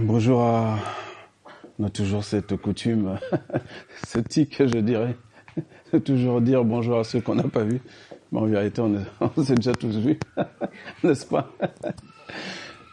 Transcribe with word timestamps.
bonjour 0.00 0.42
à... 0.42 0.78
On 1.78 1.84
a 1.84 1.90
toujours 1.90 2.24
cette 2.24 2.56
coutume, 2.56 3.18
ce 4.06 4.18
tic, 4.18 4.66
je 4.66 4.78
dirais, 4.78 5.14
de 5.92 5.98
toujours 5.98 6.40
dire 6.40 6.64
bonjour 6.64 6.98
à 6.98 7.04
ceux 7.04 7.20
qu'on 7.20 7.34
n'a 7.34 7.42
pas 7.42 7.64
vus. 7.64 7.80
Mais 8.32 8.40
en 8.40 8.46
vérité, 8.46 8.80
on, 8.80 9.42
s'est 9.42 9.54
déjà 9.54 9.74
tous 9.74 9.98
vus, 9.98 10.18
n'est-ce 11.04 11.26
pas? 11.26 11.50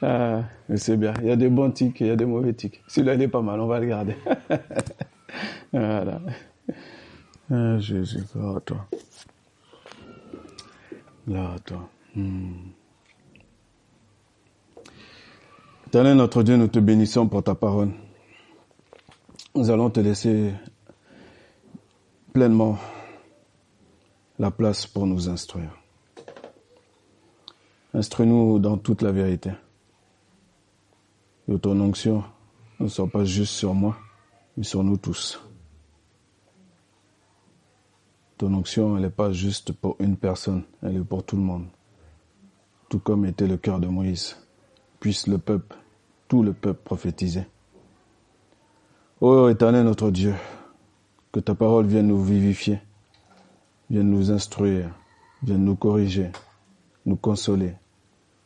Ah, 0.01 0.43
Mais 0.67 0.77
c'est 0.77 0.97
bien, 0.97 1.13
il 1.21 1.27
y 1.27 1.31
a 1.31 1.37
des 1.37 1.49
bons 1.49 1.71
tics, 1.71 1.99
il 2.01 2.07
y 2.07 2.11
a 2.11 2.15
des 2.17 2.25
mauvais 2.25 2.53
tics. 2.53 2.81
Celui-là, 2.87 3.13
il 3.13 3.21
est 3.21 3.27
pas 3.29 3.41
mal, 3.41 3.59
on 3.61 3.67
va 3.67 3.79
le 3.79 3.85
garder. 3.85 4.15
voilà. 5.71 6.21
Ah, 7.49 7.79
Jésus, 7.79 8.23
gloire 8.33 8.57
à 8.57 8.61
toi? 8.61 8.87
Gloire 11.25 11.53
à 11.53 11.59
toi. 11.59 11.89
Hmm. 12.15 12.51
Éternel 15.93 16.17
notre 16.17 16.41
Dieu, 16.41 16.57
nous 16.57 16.69
te 16.69 16.79
bénissons 16.79 17.27
pour 17.27 17.43
ta 17.43 17.53
parole. 17.53 17.91
Nous 19.53 19.69
allons 19.69 19.91
te 19.91 19.99
laisser 19.99 20.51
pleinement 22.33 22.79
la 24.39 24.49
place 24.49 24.87
pour 24.87 25.05
nous 25.05 25.29
instruire. 25.29 25.77
Instruis-nous 27.93 28.57
dans 28.57 28.79
toute 28.79 29.03
la 29.03 29.11
vérité. 29.11 29.51
Que 31.45 31.57
ton 31.57 31.79
onction 31.79 32.23
ne 32.79 32.87
soit 32.87 33.07
pas 33.07 33.23
juste 33.23 33.53
sur 33.53 33.75
moi, 33.75 33.95
mais 34.57 34.63
sur 34.63 34.83
nous 34.83 34.97
tous. 34.97 35.39
Ton 38.39 38.51
onction, 38.55 38.97
elle 38.97 39.03
n'est 39.03 39.09
pas 39.11 39.31
juste 39.31 39.73
pour 39.73 39.95
une 39.99 40.17
personne, 40.17 40.63
elle 40.81 40.97
est 40.97 41.03
pour 41.03 41.23
tout 41.23 41.35
le 41.35 41.43
monde. 41.43 41.67
Tout 42.89 42.97
comme 42.97 43.25
était 43.25 43.45
le 43.45 43.57
cœur 43.57 43.79
de 43.79 43.85
Moïse. 43.85 44.35
Puisse 44.99 45.27
le 45.27 45.37
peuple 45.37 45.77
tout 46.27 46.43
le 46.43 46.53
peuple 46.53 46.81
prophétisait. 46.83 47.47
Ô 49.21 49.49
éternel 49.49 49.85
notre 49.85 50.11
Dieu, 50.11 50.33
que 51.31 51.39
ta 51.39 51.55
parole 51.55 51.85
vienne 51.85 52.07
nous 52.07 52.21
vivifier, 52.21 52.79
vienne 53.89 54.09
nous 54.09 54.31
instruire, 54.31 54.89
vienne 55.43 55.63
nous 55.63 55.75
corriger, 55.75 56.31
nous 57.05 57.15
consoler, 57.15 57.73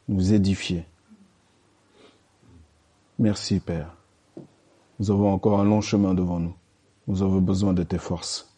nous 0.08 0.34
édifier. 0.34 0.86
Merci 3.20 3.60
Père. 3.60 3.96
Nous 5.00 5.12
avons 5.12 5.32
encore 5.32 5.60
un 5.60 5.64
long 5.66 5.82
chemin 5.82 6.14
devant 6.14 6.40
nous. 6.40 6.56
Nous 7.08 7.24
avons 7.24 7.40
besoin 7.40 7.74
de 7.74 7.84
tes 7.84 7.98
forces. 7.98 8.54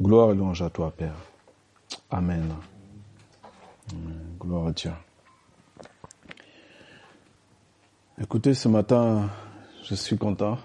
Gloire 0.00 0.30
et 0.30 0.34
louange 0.34 0.62
à 0.62 0.70
toi, 0.70 0.92
Père. 0.96 1.16
Amen. 2.10 2.54
Gloire 4.40 4.68
à 4.68 4.72
Dieu. 4.72 4.90
Écoutez, 8.22 8.52
ce 8.52 8.68
matin, 8.68 9.30
je 9.82 9.94
suis 9.94 10.18
content 10.18 10.58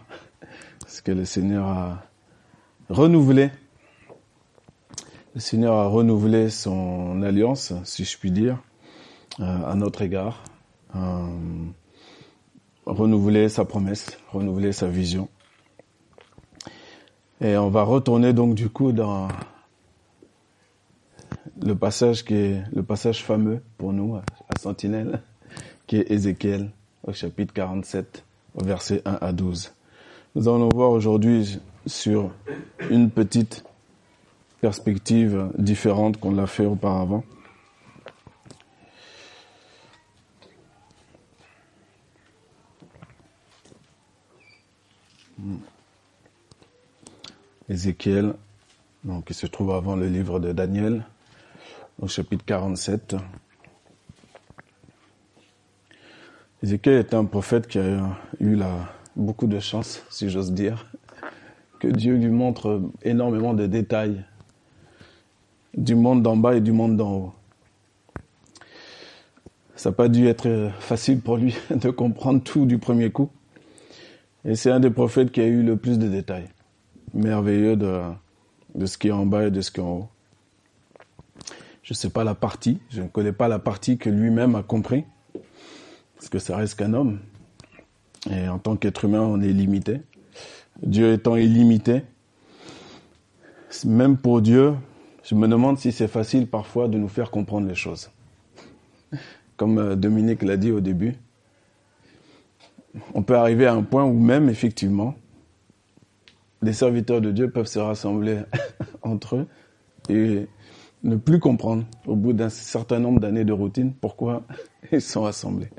parce 0.82 1.00
que 1.00 1.14
le 1.14 1.24
Seigneur 1.24 1.66
a 1.66 2.04
renouvelé, 2.90 3.50
le 5.34 5.40
Seigneur 5.40 5.76
a 5.76 5.88
renouvelé 5.88 6.50
son 6.50 7.22
alliance, 7.22 7.72
si 7.86 8.04
je 8.04 8.18
puis 8.18 8.32
dire, 8.32 8.62
euh, 9.40 9.72
à 9.72 9.74
notre 9.76 10.02
égard, 10.02 10.44
euh, 10.98 11.30
renouvelé 12.86 13.48
sa 13.48 13.64
promesse, 13.64 14.20
renouvelé 14.34 14.74
sa 14.74 14.90
vision. 14.90 15.30
Et 17.40 17.56
on 17.56 17.70
va 17.70 17.84
retourner 17.84 18.34
donc 18.34 18.56
du 18.56 18.68
coup 18.68 18.92
dans 18.92 19.30
le 21.62 21.74
passage 21.74 22.26
qui 22.26 22.34
est 22.36 22.64
le 22.74 22.84
passage 22.84 23.24
fameux 23.24 23.62
pour 23.78 23.94
nous 23.94 24.18
à 24.18 24.24
Sentinelle, 24.60 25.22
qui 25.88 25.96
est 25.96 26.12
Ézéchiel 26.12 26.70
au 27.06 27.14
chapitre 27.14 27.54
47, 27.54 28.24
versets 28.56 29.02
1 29.06 29.18
à 29.22 29.32
12. 29.32 29.72
Nous 30.36 30.48
allons 30.48 30.70
voir 30.70 30.92
aujourd'hui 30.92 31.60
sur 31.86 32.32
une 32.90 33.10
petite 33.10 33.64
perspective 34.60 35.52
différente 35.58 36.20
qu'on 36.20 36.34
l'a 36.34 36.48
fait 36.48 36.66
auparavant. 36.66 37.24
Ézéchiel, 47.70 48.34
donc, 49.04 49.26
qui 49.26 49.34
se 49.34 49.48
trouve 49.48 49.72
avant 49.72 49.96
le 49.96 50.08
livre 50.08 50.40
de 50.40 50.52
Daniel, 50.52 51.06
au 52.00 52.08
chapitre 52.08 52.46
47, 52.46 53.16
Ézéchiel 56.66 56.96
est 56.96 57.14
un 57.14 57.26
prophète 57.26 57.68
qui 57.68 57.78
a 57.78 58.18
eu 58.40 58.56
la, 58.56 58.92
beaucoup 59.16 59.46
de 59.46 59.60
chance, 59.60 60.02
si 60.10 60.32
j'ose 60.32 60.52
dire, 60.52 60.88
que 61.80 61.88
Dieu 61.88 62.16
lui 62.16 62.32
montre 62.32 62.82
énormément 63.04 63.54
de 63.54 63.68
détails 63.68 64.26
du 65.78 65.94
monde 65.94 66.24
d'en 66.24 66.36
bas 66.36 66.56
et 66.56 66.62
du 66.62 66.72
monde 66.72 66.98
d'en 66.98 67.14
haut. 67.14 67.34
Ça 69.76 69.92
n'a 69.92 69.96
pas 69.96 70.08
dû 70.08 70.26
être 70.26 70.72
facile 70.80 71.20
pour 71.22 71.38
lui 71.38 71.56
de 71.70 71.92
comprendre 71.92 72.42
tout 72.42 72.66
du 72.66 72.80
premier 72.80 73.12
coup. 73.12 73.30
Et 74.44 74.56
c'est 74.56 74.72
un 74.72 74.80
des 74.80 74.90
prophètes 74.90 75.32
qui 75.32 75.42
a 75.42 75.46
eu 75.46 75.62
le 75.62 75.78
plus 75.78 76.00
de 76.00 76.08
détails. 76.08 76.50
Merveilleux 77.14 77.76
de, 77.76 78.02
de 78.74 78.88
ce 78.88 78.98
qui 78.98 79.10
est 79.10 79.12
en 79.12 79.28
bas 79.28 79.46
et 79.46 79.52
de 79.52 79.62
ce 79.62 79.70
qui 79.70 79.82
est 79.82 79.84
en 79.84 79.98
haut. 79.98 80.10
Je 81.84 81.94
ne 81.94 81.96
sais 81.96 82.10
pas 82.10 82.24
la 82.24 82.34
partie, 82.34 82.80
je 82.90 83.04
ne 83.04 83.08
connais 83.08 83.34
pas 83.34 83.50
la 83.50 83.60
partie 83.60 84.00
que 84.00 84.10
lui-même 84.10 84.56
a 84.56 84.64
compris 84.64 85.06
parce 86.16 86.30
que 86.30 86.40
ça 86.40 86.58
reste 86.58 86.78
qu'un 86.78 86.94
homme. 86.94 87.20
Et 88.30 88.48
en 88.48 88.60
tant 88.60 88.76
qu'être 88.76 89.06
humain, 89.06 89.22
on 89.22 89.42
est 89.42 89.54
limité. 89.54 90.02
Dieu 90.82 91.14
étant 91.14 91.36
illimité, 91.36 92.04
même 93.86 94.18
pour 94.18 94.42
Dieu, 94.42 94.74
je 95.24 95.36
me 95.36 95.48
demande 95.48 95.78
si 95.78 95.92
c'est 95.92 96.08
facile 96.08 96.48
parfois 96.48 96.88
de 96.88 96.98
nous 96.98 97.08
faire 97.08 97.32
comprendre 97.32 97.68
les 97.68 97.76
choses. 97.76 98.10
Comme 99.58 99.78
euh, 99.78 99.96
Dominique 99.96 100.44
l'a 100.44 100.58
dit 100.58 100.72
au 100.72 100.82
début, 100.82 101.16
on 103.14 103.24
peut 103.24 103.36
arriver 103.36 103.66
à 103.66 103.74
un 103.74 103.84
point 103.84 104.04
où 104.04 104.14
même, 104.14 104.50
effectivement, 104.50 105.16
les 106.62 106.74
serviteurs 106.74 107.22
de 107.22 107.32
Dieu 107.32 107.50
peuvent 107.50 107.68
se 107.68 107.80
rassembler 107.80 108.42
entre 109.02 109.36
eux 109.38 109.48
et 110.10 110.48
ne 111.04 111.16
plus 111.16 111.40
comprendre, 111.40 111.86
au 112.08 112.16
bout 112.16 112.34
d'un 112.34 112.50
certain 112.50 113.00
nombre 113.00 113.20
d'années 113.20 113.46
de 113.46 113.54
routine, 113.54 113.94
pourquoi 113.94 114.44
ils 114.92 115.02
sont 115.02 115.22
rassemblés 115.22 115.70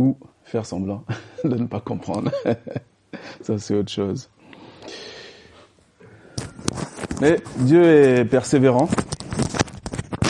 ou 0.00 0.16
faire 0.44 0.64
semblant 0.64 1.04
de 1.44 1.56
ne 1.56 1.66
pas 1.66 1.80
comprendre. 1.80 2.32
Ça, 3.42 3.58
c'est 3.58 3.74
autre 3.74 3.90
chose. 3.90 4.30
Mais 7.20 7.36
Dieu 7.58 7.84
est 7.84 8.24
persévérant. 8.24 8.88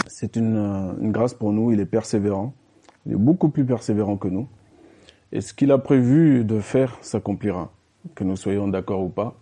C'est 0.08 0.34
une, 0.34 0.56
une, 1.00 1.12
grâce 1.12 1.34
pour 1.34 1.52
nous. 1.52 1.70
Il 1.70 1.78
est 1.78 1.86
persévérant. 1.86 2.52
Il 3.06 3.12
est 3.12 3.16
beaucoup 3.16 3.48
plus 3.48 3.64
persévérant 3.64 4.16
que 4.16 4.26
nous. 4.26 4.48
Et 5.30 5.40
ce 5.40 5.54
qu'il 5.54 5.70
a 5.70 5.78
prévu 5.78 6.44
de 6.44 6.58
faire 6.58 6.98
s'accomplira. 7.00 7.70
Que 8.16 8.24
nous 8.24 8.36
soyons 8.36 8.66
d'accord 8.66 9.02
ou 9.02 9.08
pas. 9.08 9.36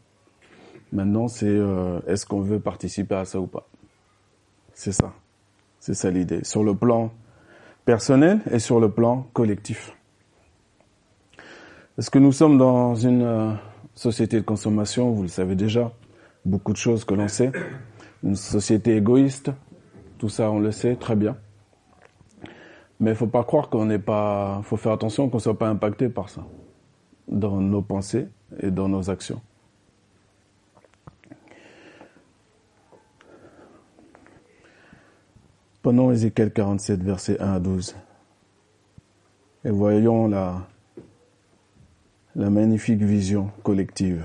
Maintenant, 0.92 1.28
c'est 1.28 1.46
euh, 1.46 2.00
est-ce 2.06 2.26
qu'on 2.26 2.40
veut 2.40 2.60
participer 2.60 3.14
à 3.14 3.24
ça 3.24 3.40
ou 3.40 3.46
pas? 3.46 3.66
C'est 4.74 4.92
ça. 4.92 5.14
C'est 5.80 5.94
ça 5.94 6.10
l'idée. 6.10 6.44
Sur 6.44 6.64
le 6.64 6.74
plan 6.74 7.10
personnel 7.86 8.40
et 8.50 8.58
sur 8.58 8.78
le 8.78 8.90
plan 8.90 9.26
collectif. 9.32 9.97
Est-ce 11.98 12.12
que 12.12 12.20
nous 12.20 12.31
sommes 12.31 12.59
dans 12.59 12.94
une 12.94 13.22
euh, 13.22 13.53
société 13.97 14.36
de 14.36 14.44
consommation 14.44 15.10
Vous 15.10 15.22
le 15.22 15.28
savez 15.28 15.56
déjà, 15.56 15.91
beaucoup 16.44 16.70
de 16.70 16.76
choses 16.76 17.04
que 17.04 17.12
l'on 17.12 17.26
sait. 17.26 17.50
Une 18.22 18.36
société 18.36 18.97
égoïste, 18.97 19.50
tout 20.16 20.28
ça 20.28 20.48
on 20.53 20.60
le 20.60 20.70
sait 20.70 20.94
très 20.94 21.16
bien. 21.16 21.37
Mais 23.00 23.10
il 23.10 23.16
faut 23.16 23.26
pas 23.26 23.42
croire 23.42 23.69
qu'on 23.69 23.84
n'est 23.84 23.98
pas, 23.98 24.60
faut 24.62 24.76
faire 24.76 24.92
attention 24.92 25.28
qu'on 25.28 25.41
soit 25.41 25.58
pas 25.58 25.69
impacté 25.69 26.08
par 26.08 26.28
ça, 26.28 26.47
dans 27.26 27.61
nos 27.61 27.82
pensées 27.82 28.28
et 28.61 28.70
dans 28.70 28.88
nos 28.88 29.11
actions. 29.11 29.40
Prenons 35.82 36.12
Ézéchiel 36.12 36.52
47, 36.52 37.02
versets 37.02 37.40
1 37.40 37.55
à 37.55 37.58
12. 37.58 37.96
Et 39.64 39.70
voyons 39.70 40.28
la, 40.28 40.62
la 42.38 42.50
magnifique 42.50 43.02
vision 43.02 43.50
collective. 43.64 44.25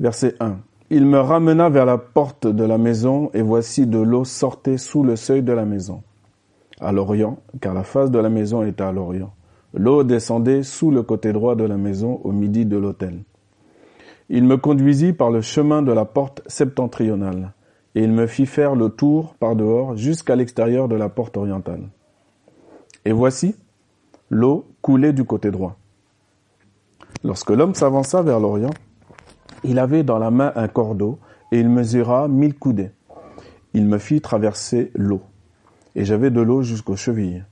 Verset 0.00 0.34
1. 0.40 0.58
Il 0.90 1.06
me 1.06 1.18
ramena 1.18 1.68
vers 1.68 1.86
la 1.86 1.96
porte 1.96 2.48
de 2.48 2.64
la 2.64 2.76
maison, 2.76 3.30
et 3.34 3.40
voici 3.40 3.86
de 3.86 3.98
l'eau 3.98 4.24
sortait 4.24 4.78
sous 4.78 5.04
le 5.04 5.14
seuil 5.14 5.42
de 5.42 5.52
la 5.52 5.64
maison, 5.64 6.02
à 6.80 6.90
l'orient, 6.90 7.38
car 7.60 7.72
la 7.72 7.84
face 7.84 8.10
de 8.10 8.18
la 8.18 8.28
maison 8.28 8.64
était 8.64 8.82
à 8.82 8.90
l'orient. 8.90 9.32
L'eau 9.74 10.02
descendait 10.02 10.64
sous 10.64 10.90
le 10.90 11.04
côté 11.04 11.32
droit 11.32 11.54
de 11.54 11.64
la 11.64 11.76
maison, 11.76 12.20
au 12.24 12.32
midi 12.32 12.66
de 12.66 12.76
l'autel. 12.76 13.20
Il 14.28 14.42
me 14.42 14.56
conduisit 14.56 15.12
par 15.12 15.30
le 15.30 15.40
chemin 15.40 15.82
de 15.82 15.92
la 15.92 16.04
porte 16.04 16.42
septentrionale, 16.48 17.52
et 17.94 18.02
il 18.02 18.10
me 18.10 18.26
fit 18.26 18.46
faire 18.46 18.74
le 18.74 18.88
tour 18.88 19.36
par 19.38 19.54
dehors 19.54 19.96
jusqu'à 19.96 20.34
l'extérieur 20.34 20.88
de 20.88 20.96
la 20.96 21.08
porte 21.08 21.36
orientale. 21.36 21.88
Et 23.04 23.12
voici, 23.12 23.54
l'eau 24.30 24.66
coulait 24.82 25.12
du 25.12 25.24
côté 25.24 25.50
droit. 25.50 25.76
Lorsque 27.24 27.50
l'homme 27.50 27.74
s'avança 27.74 28.22
vers 28.22 28.40
l'Orient, 28.40 28.74
il 29.64 29.78
avait 29.78 30.02
dans 30.02 30.18
la 30.18 30.30
main 30.30 30.52
un 30.54 30.68
cordeau 30.68 31.18
et 31.52 31.60
il 31.60 31.68
mesura 31.68 32.28
mille 32.28 32.54
coudées. 32.54 32.90
Il 33.74 33.86
me 33.86 33.98
fit 33.98 34.20
traverser 34.20 34.90
l'eau 34.94 35.22
et 35.94 36.04
j'avais 36.04 36.30
de 36.30 36.40
l'eau 36.40 36.62
jusqu'aux 36.62 36.96
chevilles. 36.96 37.44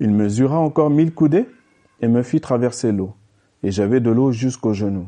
Il 0.00 0.12
mesura 0.12 0.58
encore 0.58 0.90
mille 0.90 1.12
coudées 1.12 1.48
et 2.00 2.08
me 2.08 2.22
fit 2.22 2.40
traverser 2.40 2.92
l'eau 2.92 3.14
et 3.62 3.70
j'avais 3.70 4.00
de 4.00 4.10
l'eau 4.10 4.32
jusqu'aux 4.32 4.72
genoux. 4.72 5.06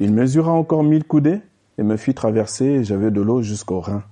Il 0.00 0.12
mesura 0.12 0.52
encore 0.52 0.84
mille 0.84 1.04
coudées 1.04 1.40
et 1.76 1.82
me 1.82 1.96
fit 1.96 2.14
traverser 2.14 2.66
et 2.66 2.84
j'avais 2.84 3.10
de 3.10 3.20
l'eau 3.20 3.42
jusqu'aux 3.42 3.80
reins. 3.80 4.04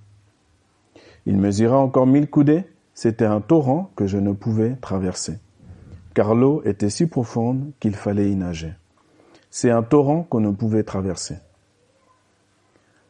Il 1.26 1.36
mesura 1.38 1.78
encore 1.78 2.06
mille 2.06 2.28
coudées, 2.28 2.64
c'était 2.94 3.24
un 3.24 3.40
torrent 3.40 3.90
que 3.96 4.06
je 4.06 4.19
ne 4.19 4.32
pouvais 4.32 4.76
traverser, 4.80 5.38
car 6.16 6.34
l'eau 6.34 6.62
était 6.64 6.88
si 6.88 7.06
profonde 7.06 7.72
qu'il 7.78 7.94
fallait 7.94 8.30
y 8.30 8.36
nager. 8.36 8.72
C'est 9.50 9.70
un 9.70 9.82
torrent 9.82 10.22
qu'on 10.22 10.40
ne 10.40 10.50
pouvait 10.50 10.82
traverser. 10.82 11.36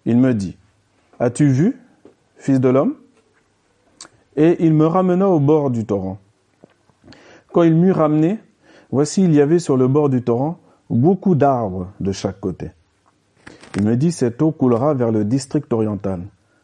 Il 0.07 0.17
me 0.19 0.35
dit, 0.35 0.57
As-tu 1.21 1.47
vu, 1.47 1.81
fils 2.37 2.59
de 2.59 2.69
l'homme? 2.69 2.97
Et 4.35 4.57
il 4.59 4.75
me 4.75 4.87
ramena 4.87 5.29
au 5.29 5.39
bord 5.39 5.71
du 5.71 5.87
torrent. 5.87 6.19
Quand 7.53 7.63
il 7.63 7.77
m'eut 7.77 7.93
ramené, 7.93 8.41
voici 8.91 9.23
il 9.23 9.33
y 9.33 9.41
avait 9.41 9.61
sur 9.61 9.77
le 9.77 9.87
bord 9.87 10.09
du 10.09 10.23
torrent 10.23 10.59
beaucoup 10.91 11.37
d'arbres 11.37 11.93
de 12.01 12.11
chaque 12.11 12.41
côté. 12.41 12.73
Il 13.77 13.85
me 13.85 13.97
dit, 13.97 14.11
Cette 14.11 14.43
eau 14.43 14.51
coulera 14.51 14.95
vers 14.95 15.13
le 15.13 15.25
district 15.25 15.73
oriental, 15.73 16.23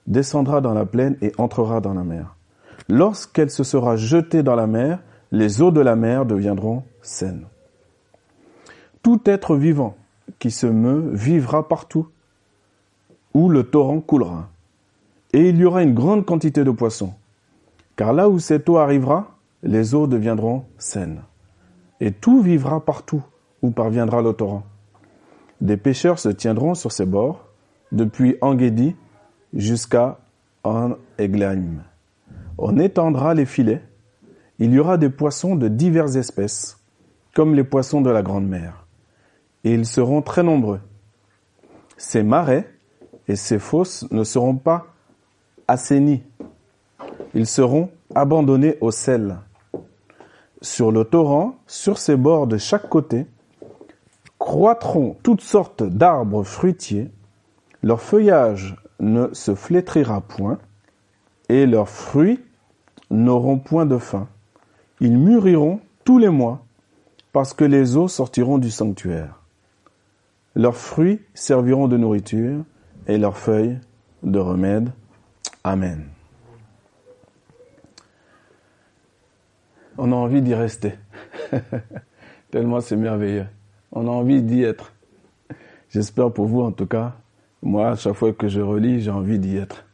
descendra 0.09 0.61
dans 0.61 0.75
la 0.75 0.87
plaine 0.87 1.17
et 1.23 1.31
entrera 1.39 1.81
dans 1.81 1.95
la 1.95 2.03
mer. 2.03 2.35
Lorsqu'elle 2.89 3.51
se 3.51 3.63
sera 3.63 3.95
jetée 3.95 4.43
dans 4.43 4.57
la 4.57 4.67
mer, 4.67 4.99
les 5.33 5.63
eaux 5.63 5.71
de 5.71 5.81
la 5.81 5.97
mer 5.97 6.27
deviendront 6.27 6.85
saines. 7.01 7.47
Tout 9.03 9.21
être 9.25 9.57
vivant 9.57 9.97
qui 10.39 10.51
se 10.51 10.67
meut 10.67 11.11
vivra 11.13 11.67
partout 11.67 12.07
où 13.35 13.49
le 13.49 13.65
torrent 13.65 14.01
coulera. 14.01 14.51
Et 15.33 15.49
il 15.49 15.57
y 15.57 15.65
aura 15.65 15.83
une 15.83 15.95
grande 15.95 16.27
quantité 16.27 16.65
de 16.65 16.71
poissons. 16.71 17.15
Car 17.97 18.13
là 18.13 18.29
où 18.29 18.39
cette 18.39 18.69
eau 18.69 18.77
arrivera, 18.77 19.39
les 19.63 19.95
eaux 19.95 20.07
deviendront 20.07 20.67
saines. 20.77 21.23
Et 22.01 22.13
tout 22.13 22.43
vivra 22.43 22.85
partout 22.85 23.23
où 23.63 23.71
parviendra 23.71 24.21
le 24.21 24.35
torrent. 24.35 24.65
Des 25.63 25.79
pêcheurs 25.79 26.19
se 26.19 26.29
tiendront 26.29 26.75
sur 26.75 26.93
ses 26.93 27.07
bords, 27.07 27.47
depuis 27.91 28.37
Engedi 28.43 28.97
jusqu'à 29.55 30.19
En 30.65 30.97
Eglaim. 31.19 31.85
On 32.59 32.79
étendra 32.79 33.35
les 33.35 33.47
filets. 33.47 33.83
Il 34.65 34.73
y 34.73 34.79
aura 34.79 34.97
des 34.97 35.11
poissons 35.11 35.57
de 35.57 35.67
diverses 35.67 36.15
espèces, 36.15 36.79
comme 37.35 37.57
les 37.57 37.65
poissons 37.65 38.01
de 38.01 38.11
la 38.11 38.23
grande 38.23 38.47
mer. 38.47 38.87
Et 39.65 39.75
ils 39.75 39.87
seront 39.87 40.23
très 40.23 40.45
nombreux. 40.45 40.79
Ces 41.97 42.23
marais 42.23 42.71
et 43.27 43.35
ces 43.35 43.59
fosses 43.59 44.09
ne 44.13 44.23
seront 44.23 44.55
pas 44.55 44.87
assainis. 45.67 46.23
Ils 47.35 47.49
seront 47.49 47.91
abandonnés 48.15 48.77
au 48.81 48.93
sel. 48.93 49.39
Sur 50.61 50.93
le 50.93 51.03
torrent, 51.03 51.57
sur 51.67 51.99
ses 51.99 52.15
bords 52.15 52.47
de 52.47 52.57
chaque 52.57 52.89
côté, 52.89 53.27
croîtront 54.39 55.17
toutes 55.25 55.41
sortes 55.41 55.83
d'arbres 55.83 56.45
fruitiers. 56.45 57.11
Leur 57.83 58.01
feuillage 58.01 58.77
ne 59.01 59.27
se 59.33 59.57
flétrira 59.57 60.21
point, 60.21 60.61
et 61.49 61.67
leurs 61.67 61.89
fruits 61.89 62.39
n'auront 63.11 63.59
point 63.59 63.87
de 63.87 63.99
fin. 63.99 64.29
Ils 65.05 65.19
mûriront 65.19 65.81
tous 66.05 66.19
les 66.19 66.29
mois, 66.29 66.65
parce 67.33 67.55
que 67.55 67.65
les 67.65 67.97
eaux 67.97 68.07
sortiront 68.07 68.59
du 68.59 68.71
sanctuaire. 68.71 69.43
Leurs 70.55 70.77
fruits 70.77 71.21
serviront 71.35 71.89
de 71.89 71.97
nourriture, 71.97 72.63
et 73.09 73.19
leurs 73.19 73.37
feuilles 73.37 73.81
de 74.23 74.39
remède. 74.39 74.93
Amen. 75.65 76.05
On 79.99 80.13
a 80.13 80.15
envie 80.15 80.41
d'y 80.41 80.55
rester. 80.55 80.93
Tellement 82.53 82.81
c'est 82.81 82.95
merveilleux. 82.95 83.47
On 83.91 84.07
a 84.07 84.11
envie 84.11 84.41
d'y 84.41 84.63
être. 84.63 84.93
J'espère 85.89 86.33
pour 86.33 86.47
vous 86.47 86.61
en 86.61 86.71
tout 86.71 86.87
cas. 86.87 87.17
Moi, 87.61 87.91
à 87.91 87.97
chaque 87.97 88.15
fois 88.15 88.33
que 88.33 88.47
je 88.47 88.61
relis, 88.61 89.01
j'ai 89.01 89.11
envie 89.11 89.41
d'y 89.41 89.57
être. 89.57 89.85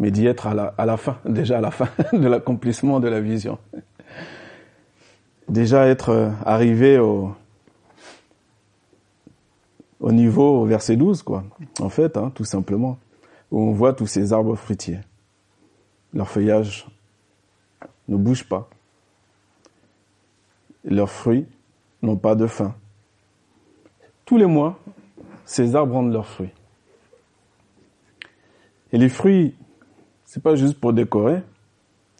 Mais 0.00 0.10
d'y 0.10 0.26
être 0.26 0.48
à 0.48 0.54
la, 0.54 0.74
à 0.76 0.86
la 0.86 0.96
fin, 0.96 1.18
déjà 1.24 1.58
à 1.58 1.60
la 1.60 1.70
fin 1.70 1.88
de 2.12 2.26
l'accomplissement 2.26 2.98
de 2.98 3.06
la 3.06 3.20
vision. 3.20 3.58
Déjà 5.48 5.86
être 5.86 6.08
euh, 6.08 6.30
arrivé 6.44 6.98
au, 6.98 7.32
au 10.00 10.10
niveau, 10.10 10.62
au 10.62 10.64
verset 10.64 10.96
12, 10.96 11.22
quoi. 11.22 11.44
En 11.80 11.88
fait, 11.88 12.16
hein, 12.16 12.32
tout 12.34 12.44
simplement. 12.44 12.98
Où 13.52 13.60
on 13.60 13.72
voit 13.72 13.92
tous 13.92 14.06
ces 14.06 14.32
arbres 14.32 14.56
fruitiers. 14.56 15.00
Leur 16.14 16.28
feuillage 16.28 16.86
ne 18.08 18.16
bouge 18.16 18.44
pas. 18.44 18.68
Leurs 20.84 21.10
fruits 21.10 21.46
n'ont 22.02 22.16
pas 22.16 22.34
de 22.34 22.46
fin. 22.46 22.74
Tous 24.24 24.36
les 24.36 24.46
mois, 24.46 24.78
ces 25.44 25.74
arbres 25.76 25.94
rendent 25.94 26.12
leurs 26.12 26.26
fruits. 26.26 26.52
Et 28.92 28.98
les 28.98 29.08
fruits, 29.08 29.54
c'est 30.30 30.42
pas 30.42 30.54
juste 30.54 30.78
pour 30.78 30.92
décorer. 30.92 31.42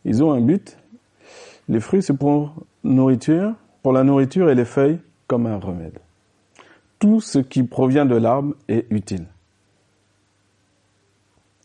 Ils 0.05 0.23
ont 0.23 0.33
un 0.33 0.41
but. 0.41 0.77
Les 1.69 1.81
fruits, 1.81 2.03
c'est 2.03 2.17
pour 2.17 2.55
nourriture, 2.83 3.55
pour 3.83 3.93
la 3.93 4.03
nourriture 4.03 4.51
et 4.51 4.55
les 4.55 4.65
feuilles 4.65 4.99
comme 5.27 5.47
un 5.47 5.57
remède 5.59 6.01
tout 7.01 7.21
ce 7.21 7.39
qui 7.39 7.65
provient 7.65 8.07
de 8.07 8.15
l'arbre 8.15 8.55
est 8.69 8.87
utile. 8.91 9.25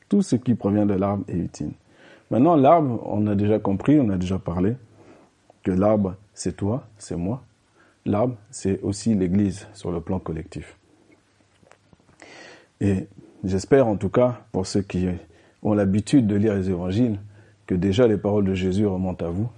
Tout 0.10 0.22
ce 0.22 0.38
qui 0.38 0.56
provient 0.56 0.86
de 0.86 0.94
l'arbre 0.94 1.26
est 1.28 1.38
utile. 1.38 1.74
Maintenant, 2.32 2.56
l'arbre, 2.56 3.02
on 3.06 3.28
a 3.28 3.36
déjà 3.36 3.60
compris, 3.60 4.00
on 4.00 4.10
a 4.10 4.18
déjà 4.18 4.40
parlé, 4.40 4.76
que 5.62 5.72
l'arbre, 5.72 6.16
c'est 6.34 6.56
toi, 6.56 6.88
c'est 6.98 7.18
moi. 7.18 7.44
L'arbre, 8.06 8.36
c'est 8.50 8.82
aussi 8.82 9.14
l'Église 9.14 9.68
sur 9.74 9.92
le 9.92 10.00
plan 10.00 10.20
collectif. 10.20 10.78
Et 12.80 13.08
j'espère 13.44 13.88
en 13.88 13.98
tout 13.98 14.10
cas, 14.10 14.42
pour 14.52 14.66
ceux 14.66 14.82
qui 14.82 15.08
ont 15.62 15.74
l'habitude 15.74 16.28
de 16.28 16.36
lire 16.36 16.56
les 16.56 16.70
évangiles, 16.70 17.20
que 17.66 17.76
déjà 17.76 18.08
les 18.08 18.18
paroles 18.18 18.46
de 18.46 18.54
Jésus 18.54 18.86
remontent 18.86 19.26
à 19.26 19.30
vous 19.30 19.50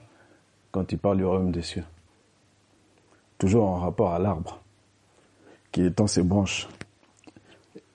quand 0.72 0.92
il 0.92 0.98
parle 0.98 1.18
du 1.18 1.26
royaume 1.26 1.52
des 1.52 1.62
cieux. 1.62 1.84
Toujours 3.38 3.66
en 3.66 3.80
rapport 3.80 4.14
à 4.14 4.20
l'arbre 4.20 4.62
qui 5.72 5.84
étend 5.84 6.08
ses 6.08 6.24
branches. 6.24 6.68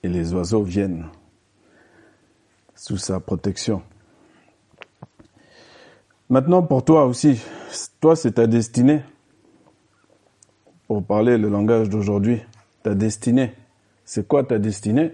Et 0.03 0.09
les 0.09 0.33
oiseaux 0.33 0.63
viennent 0.63 1.05
sous 2.75 2.97
sa 2.97 3.19
protection. 3.19 3.81
Maintenant, 6.29 6.63
pour 6.63 6.83
toi 6.83 7.05
aussi, 7.05 7.41
toi, 8.01 8.15
c'est 8.15 8.33
ta 8.33 8.47
destinée. 8.47 9.01
Pour 10.87 11.03
parler 11.03 11.37
le 11.37 11.49
langage 11.49 11.89
d'aujourd'hui, 11.89 12.41
ta 12.83 12.95
destinée. 12.95 13.53
C'est 14.05 14.27
quoi 14.27 14.43
ta 14.43 14.59
destinée? 14.59 15.13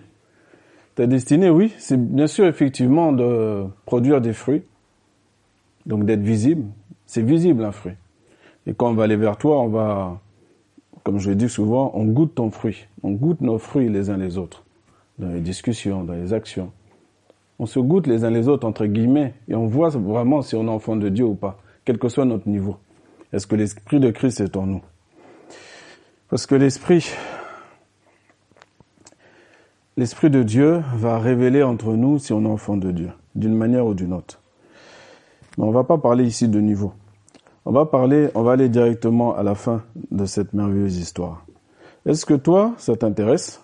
Ta 1.00 1.08
destinée, 1.08 1.50
oui, 1.50 1.74
c'est 1.78 1.96
bien 1.96 2.28
sûr 2.28 2.46
effectivement 2.46 3.14
de 3.14 3.64
produire 3.86 4.20
des 4.20 4.34
fruits, 4.34 4.64
donc 5.86 6.04
d'être 6.04 6.20
visible. 6.20 6.66
C'est 7.06 7.22
visible 7.22 7.64
un 7.64 7.72
fruit. 7.72 7.94
Et 8.68 8.74
quand 8.74 8.90
on 8.90 8.96
va 8.96 9.06
aller 9.06 9.16
vers 9.16 9.38
toi, 9.38 9.62
on 9.62 9.70
va 9.70 10.20
comme 11.06 11.18
je 11.18 11.30
le 11.30 11.38
dis 11.38 11.48
souvent, 11.48 11.94
on 11.94 12.04
goûte 12.04 12.36
ton 12.36 12.52
fruit. 12.52 12.86
On 13.02 13.12
goûte 13.12 13.40
nos 13.40 13.60
fruits 13.60 13.88
les 13.88 14.10
uns 14.10 14.18
les 14.18 14.38
autres. 14.38 14.66
Dans 15.20 15.30
les 15.30 15.40
discussions, 15.40 16.04
dans 16.04 16.16
les 16.16 16.34
actions. 16.34 16.70
On 17.60 17.66
se 17.66 17.80
goûte 17.80 18.06
les 18.06 18.26
uns 18.26 18.30
les 18.30 18.50
autres, 18.50 18.68
entre 18.68 18.86
guillemets, 18.86 19.36
et 19.48 19.56
on 19.56 19.68
voit 19.68 19.88
vraiment 19.88 20.42
si 20.42 20.58
on 20.58 20.66
est 20.66 20.70
enfant 20.70 20.98
de 20.98 21.08
Dieu 21.08 21.24
ou 21.24 21.36
pas, 21.36 21.62
quel 21.86 21.98
que 21.98 22.10
soit 22.10 22.26
notre 22.26 22.50
niveau. 22.50 22.76
Est-ce 23.32 23.48
que 23.48 23.56
l'Esprit 23.56 24.02
de 24.02 24.12
Christ 24.12 24.42
est 24.42 24.58
en 24.58 24.66
nous? 24.66 24.82
Parce 26.30 26.46
que 26.46 26.56
l'Esprit, 26.56 27.10
l'Esprit 30.00 30.30
de 30.30 30.44
Dieu 30.44 30.82
va 30.94 31.20
révéler 31.20 31.62
entre 31.62 31.92
nous 31.92 32.20
si 32.20 32.32
on 32.32 32.46
est 32.46 32.48
enfant 32.48 32.78
de 32.78 32.90
Dieu, 32.90 33.12
d'une 33.36 33.54
manière 33.54 33.86
ou 33.86 33.94
d'une 33.94 34.14
autre. 34.14 34.42
Mais 35.58 35.66
on 35.66 35.68
ne 35.68 35.74
va 35.74 35.84
pas 35.84 35.98
parler 35.98 36.24
ici 36.24 36.48
de 36.48 36.62
niveau. 36.62 36.94
On 37.66 37.74
va 37.74 37.86
parler, 37.86 38.30
on 38.34 38.44
va 38.44 38.54
aller 38.54 38.70
directement 38.70 39.36
à 39.36 39.44
la 39.44 39.56
fin 39.56 39.84
de 40.10 40.24
cette 40.24 40.54
merveilleuse 40.54 40.96
histoire. 40.96 41.46
Est-ce 42.06 42.26
que 42.26 42.34
toi, 42.34 42.76
ça 42.78 42.96
t'intéresse 42.96 43.62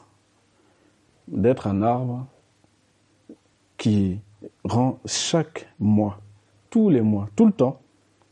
d'être 1.30 1.68
un 1.68 1.82
arbre 1.82 2.26
qui 3.78 4.20
rend 4.66 5.00
chaque 5.06 5.70
mois, 5.80 6.20
tous 6.70 6.90
les 6.90 7.02
mois, 7.02 7.30
tout 7.38 7.46
le 7.46 7.54
temps, 7.54 7.80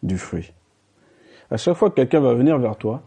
du 0.03 0.17
fruit? 0.17 0.51
À 1.49 1.55
chaque 1.55 1.77
fois 1.77 1.89
que 1.89 1.95
quelqu'un 1.95 2.19
va 2.19 2.33
venir 2.33 2.57
vers 2.59 2.75
toi, 2.75 3.01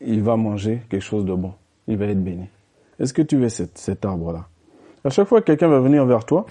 il 0.00 0.22
va 0.22 0.36
manger 0.36 0.82
quelque 0.88 1.02
chose 1.02 1.24
de 1.24 1.34
bon. 1.34 1.52
Il 1.88 1.96
va 1.96 2.06
être 2.06 2.22
béni. 2.22 2.46
Est-ce 2.98 3.12
que 3.12 3.22
tu 3.22 3.36
veux 3.36 3.48
cet, 3.48 4.04
arbre-là? 4.04 4.48
À 5.04 5.10
chaque 5.10 5.28
fois 5.28 5.40
que 5.40 5.46
quelqu'un 5.46 5.68
va 5.68 5.80
venir 5.80 6.04
vers 6.04 6.24
toi, 6.24 6.46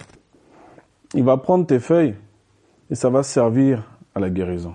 il 1.14 1.24
va 1.24 1.36
prendre 1.36 1.66
tes 1.66 1.78
feuilles 1.78 2.14
et 2.90 2.94
ça 2.94 3.10
va 3.10 3.22
servir 3.22 3.84
à 4.14 4.20
la 4.20 4.30
guérison. 4.30 4.74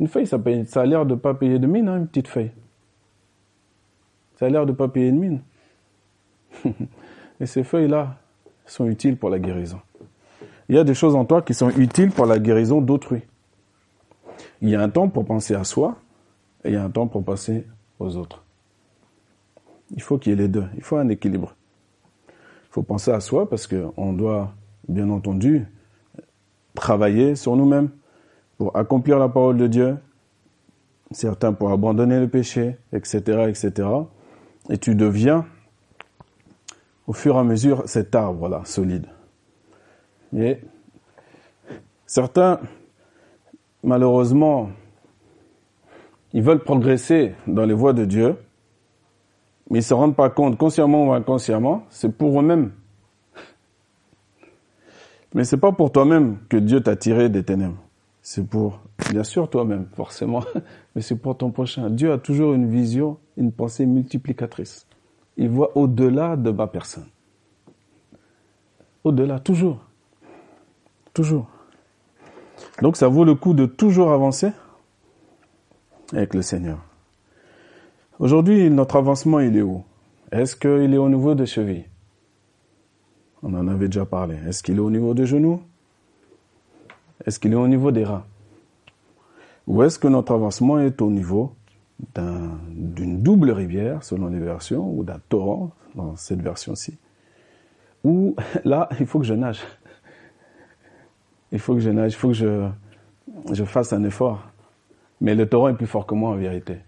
Une 0.00 0.08
feuille, 0.08 0.26
ça, 0.26 0.36
a 0.36 0.86
l'air 0.86 1.06
de 1.06 1.14
pas 1.14 1.34
payer 1.34 1.58
de 1.58 1.66
mine, 1.66 1.88
hein, 1.88 1.98
une 1.98 2.06
petite 2.06 2.28
feuille. 2.28 2.52
Ça 4.38 4.46
a 4.46 4.48
l'air 4.48 4.66
de 4.66 4.72
pas 4.72 4.88
payer 4.88 5.12
de 5.12 5.16
mine. 5.16 5.40
Et 7.40 7.46
ces 7.46 7.64
feuilles-là 7.64 8.16
sont 8.66 8.86
utiles 8.86 9.16
pour 9.16 9.30
la 9.30 9.38
guérison. 9.38 9.80
Il 10.68 10.76
y 10.76 10.78
a 10.78 10.84
des 10.84 10.94
choses 10.94 11.14
en 11.14 11.24
toi 11.24 11.42
qui 11.42 11.54
sont 11.54 11.70
utiles 11.70 12.10
pour 12.10 12.26
la 12.26 12.38
guérison 12.38 12.80
d'autrui. 12.80 13.22
Il 14.60 14.68
y 14.68 14.76
a 14.76 14.80
un 14.80 14.88
temps 14.88 15.08
pour 15.08 15.24
penser 15.24 15.54
à 15.54 15.64
soi 15.64 15.96
et 16.64 16.68
il 16.68 16.74
y 16.74 16.76
a 16.76 16.84
un 16.84 16.90
temps 16.90 17.08
pour 17.08 17.24
penser 17.24 17.66
aux 17.98 18.16
autres. 18.16 18.42
Il 19.94 20.02
faut 20.02 20.18
qu'il 20.18 20.30
y 20.30 20.34
ait 20.34 20.38
les 20.38 20.48
deux. 20.48 20.64
Il 20.76 20.82
faut 20.82 20.96
un 20.96 21.08
équilibre. 21.08 21.54
Il 22.28 22.72
faut 22.72 22.82
penser 22.82 23.10
à 23.10 23.20
soi 23.20 23.48
parce 23.48 23.66
qu'on 23.66 24.12
doit, 24.12 24.54
bien 24.88 25.10
entendu, 25.10 25.66
travailler 26.74 27.34
sur 27.34 27.56
nous-mêmes 27.56 27.90
pour 28.56 28.76
accomplir 28.76 29.18
la 29.18 29.28
parole 29.28 29.56
de 29.56 29.66
Dieu, 29.66 29.96
certains 31.10 31.52
pour 31.52 31.70
abandonner 31.70 32.18
le 32.18 32.28
péché, 32.28 32.76
etc., 32.92 33.46
etc. 33.48 33.88
Et 34.70 34.78
tu 34.78 34.94
deviens, 34.94 35.46
au 37.06 37.12
fur 37.12 37.36
et 37.36 37.38
à 37.38 37.44
mesure, 37.44 37.82
cet 37.86 38.14
arbre-là, 38.14 38.62
solide. 38.64 39.06
Et 40.34 40.58
certains, 42.06 42.60
malheureusement, 43.82 44.70
ils 46.32 46.42
veulent 46.42 46.62
progresser 46.62 47.34
dans 47.46 47.66
les 47.66 47.74
voies 47.74 47.92
de 47.92 48.06
Dieu, 48.06 48.36
mais 49.72 49.78
ils 49.78 49.82
se 49.82 49.94
rendent 49.94 50.14
pas 50.14 50.28
compte, 50.28 50.58
consciemment 50.58 51.06
ou 51.08 51.12
inconsciemment, 51.14 51.86
c'est 51.88 52.14
pour 52.14 52.38
eux-mêmes. 52.38 52.72
Mais 55.34 55.44
c'est 55.44 55.56
pas 55.56 55.72
pour 55.72 55.90
toi-même 55.90 56.36
que 56.50 56.58
Dieu 56.58 56.82
t'a 56.82 56.94
tiré 56.94 57.30
des 57.30 57.42
ténèbres. 57.42 57.82
C'est 58.20 58.46
pour, 58.46 58.80
bien 59.10 59.24
sûr, 59.24 59.48
toi-même, 59.48 59.86
forcément, 59.94 60.44
mais 60.94 61.00
c'est 61.00 61.16
pour 61.16 61.38
ton 61.38 61.50
prochain. 61.50 61.88
Dieu 61.88 62.12
a 62.12 62.18
toujours 62.18 62.52
une 62.52 62.70
vision, 62.70 63.16
une 63.38 63.50
pensée 63.50 63.86
multiplicatrice. 63.86 64.86
Il 65.38 65.48
voit 65.48 65.74
au-delà 65.74 66.36
de 66.36 66.50
ma 66.50 66.66
personne. 66.66 67.06
Au-delà, 69.04 69.40
toujours. 69.40 69.78
Toujours. 71.14 71.48
Donc 72.82 72.98
ça 72.98 73.08
vaut 73.08 73.24
le 73.24 73.34
coup 73.34 73.54
de 73.54 73.64
toujours 73.64 74.12
avancer 74.12 74.52
avec 76.12 76.34
le 76.34 76.42
Seigneur. 76.42 76.78
Aujourd'hui, 78.22 78.70
notre 78.70 78.94
avancement, 78.94 79.40
il 79.40 79.56
est 79.56 79.62
où? 79.62 79.82
Est-ce 80.30 80.54
qu'il 80.54 80.94
est 80.94 80.96
au 80.96 81.08
niveau 81.08 81.34
des 81.34 81.44
chevilles? 81.44 81.86
On 83.42 83.52
en 83.52 83.66
avait 83.66 83.86
déjà 83.86 84.06
parlé. 84.06 84.36
Est-ce 84.46 84.62
qu'il 84.62 84.76
est 84.76 84.78
au 84.78 84.92
niveau 84.92 85.12
des 85.12 85.26
genoux? 85.26 85.60
Est-ce 87.26 87.40
qu'il 87.40 87.52
est 87.52 87.56
au 87.56 87.66
niveau 87.66 87.90
des 87.90 88.04
reins? 88.04 88.24
Ou 89.66 89.82
est-ce 89.82 89.98
que 89.98 90.06
notre 90.06 90.34
avancement 90.34 90.78
est 90.78 91.02
au 91.02 91.10
niveau 91.10 91.56
d'une 92.14 93.20
double 93.24 93.50
rivière, 93.50 94.04
selon 94.04 94.28
les 94.28 94.38
versions, 94.38 94.88
ou 94.88 95.02
d'un 95.02 95.18
torrent, 95.28 95.72
dans 95.96 96.14
cette 96.14 96.42
version-ci? 96.42 96.96
Ou 98.04 98.36
là, 98.64 98.88
il 99.00 99.06
faut 99.06 99.18
que 99.18 99.26
je 99.26 99.34
nage 99.34 99.62
il 101.50 101.58
faut 101.58 101.74
que 101.74 101.80
je 101.80 101.90
nage, 101.90 102.12
il 102.12 102.16
faut 102.16 102.28
que 102.28 102.34
je, 102.34 102.68
je 103.50 103.64
fasse 103.64 103.92
un 103.92 104.04
effort. 104.04 104.44
Mais 105.20 105.34
le 105.34 105.48
torrent 105.48 105.70
est 105.70 105.74
plus 105.74 105.88
fort 105.88 106.06
que 106.06 106.14
moi 106.14 106.30
en 106.30 106.36
vérité. 106.36 106.78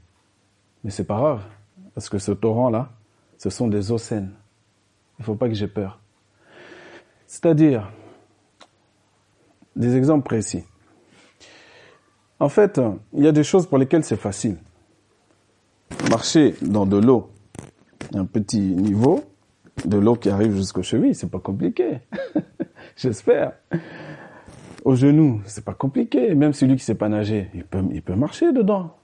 Mais 0.85 0.91
c'est 0.91 1.05
pas 1.05 1.17
grave, 1.17 1.43
parce 1.95 2.09
que 2.09 2.19
ce 2.19 2.31
torrent-là, 2.31 2.91
ce 3.39 3.51
sont 3.51 3.69
des 3.69 3.91
eaux 3.91 3.99
saines. 3.99 4.33
Il 5.19 5.23
ne 5.23 5.25
faut 5.25 5.35
pas 5.35 5.49
que 5.49 5.55
j'ai 5.55 5.67
peur. 5.67 5.99
C'est-à-dire, 7.27 7.91
des 9.75 9.97
exemples 9.97 10.25
précis. 10.25 10.65
En 12.39 12.49
fait, 12.49 12.81
il 13.15 13.25
y 13.25 13.27
a 13.27 13.33
des 13.33 13.45
choses 13.45 13.67
pour 13.67 13.79
lesquelles 13.79 14.05
c'est 14.05 14.17
facile. 14.17 14.59
Marcher 16.11 16.55
dans 16.61 16.85
de 16.85 16.99
l'eau, 16.99 17.31
un 18.15 18.27
petit 18.27 18.61
niveau, 18.61 19.25
de 19.85 19.97
l'eau 19.97 20.17
qui 20.17 20.29
arrive 20.29 20.55
jusqu'aux 20.55 20.83
chevilles, 20.83 21.15
c'est 21.15 21.31
pas 21.31 21.39
compliqué. 21.39 22.01
J'espère 22.97 23.53
au 24.85 24.95
genou, 24.95 25.41
c'est 25.47 25.65
pas 25.65 25.73
compliqué. 25.73 26.35
Même 26.35 26.53
celui 26.53 26.77
qui 26.77 26.85
sait 26.85 26.95
pas 26.95 27.09
nager, 27.09 27.51
il 27.55 27.65
peut, 27.65 27.83
il 27.91 28.03
peut 28.03 28.15
marcher 28.15 28.53
dedans. 28.53 28.95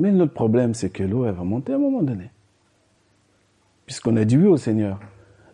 Mais 0.00 0.10
notre 0.10 0.32
problème, 0.32 0.74
c'est 0.74 0.90
que 0.90 1.02
l'eau, 1.02 1.26
elle 1.26 1.34
va 1.34 1.44
monter 1.44 1.72
à 1.72 1.76
un 1.76 1.78
moment 1.78 2.02
donné. 2.02 2.30
Puisqu'on 3.86 4.16
a 4.16 4.24
dit 4.24 4.36
oui 4.36 4.46
au 4.46 4.56
Seigneur. 4.56 4.98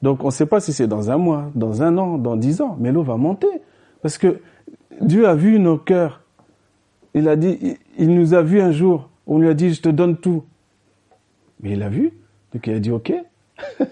Donc, 0.03 0.23
on 0.23 0.27
ne 0.27 0.31
sait 0.31 0.47
pas 0.47 0.61
si 0.61 0.73
c'est 0.73 0.87
dans 0.87 1.11
un 1.11 1.17
mois, 1.17 1.51
dans 1.55 1.83
un 1.83 1.99
an, 1.99 2.17
dans 2.17 2.37
dix 2.37 2.61
ans, 2.61 2.77
mais 2.79 2.93
l'eau 2.93 3.03
va 3.03 3.17
monter. 3.17 3.49
Parce 4.03 4.19
que 4.19 4.41
Dieu 5.01 5.27
a 5.27 5.35
vu 5.35 5.59
nos 5.59 5.79
cœurs. 5.79 6.23
Il 7.13 7.29
a 7.29 7.37
dit, 7.37 7.77
il 7.99 8.15
nous 8.15 8.35
a 8.35 8.43
vu 8.43 8.61
un 8.61 8.71
jour. 8.71 9.11
On 9.27 9.39
lui 9.39 9.49
a 9.49 9.55
dit, 9.55 9.75
je 9.75 9.83
te 9.83 9.89
donne 9.89 10.17
tout. 10.17 10.45
Mais 11.61 11.73
il 11.73 11.83
a 11.83 11.89
vu. 11.89 12.13
Donc, 12.53 12.67
il 12.67 12.75
a 12.75 12.79
dit, 12.79 12.91
OK. 12.91 13.13
le 13.81 13.87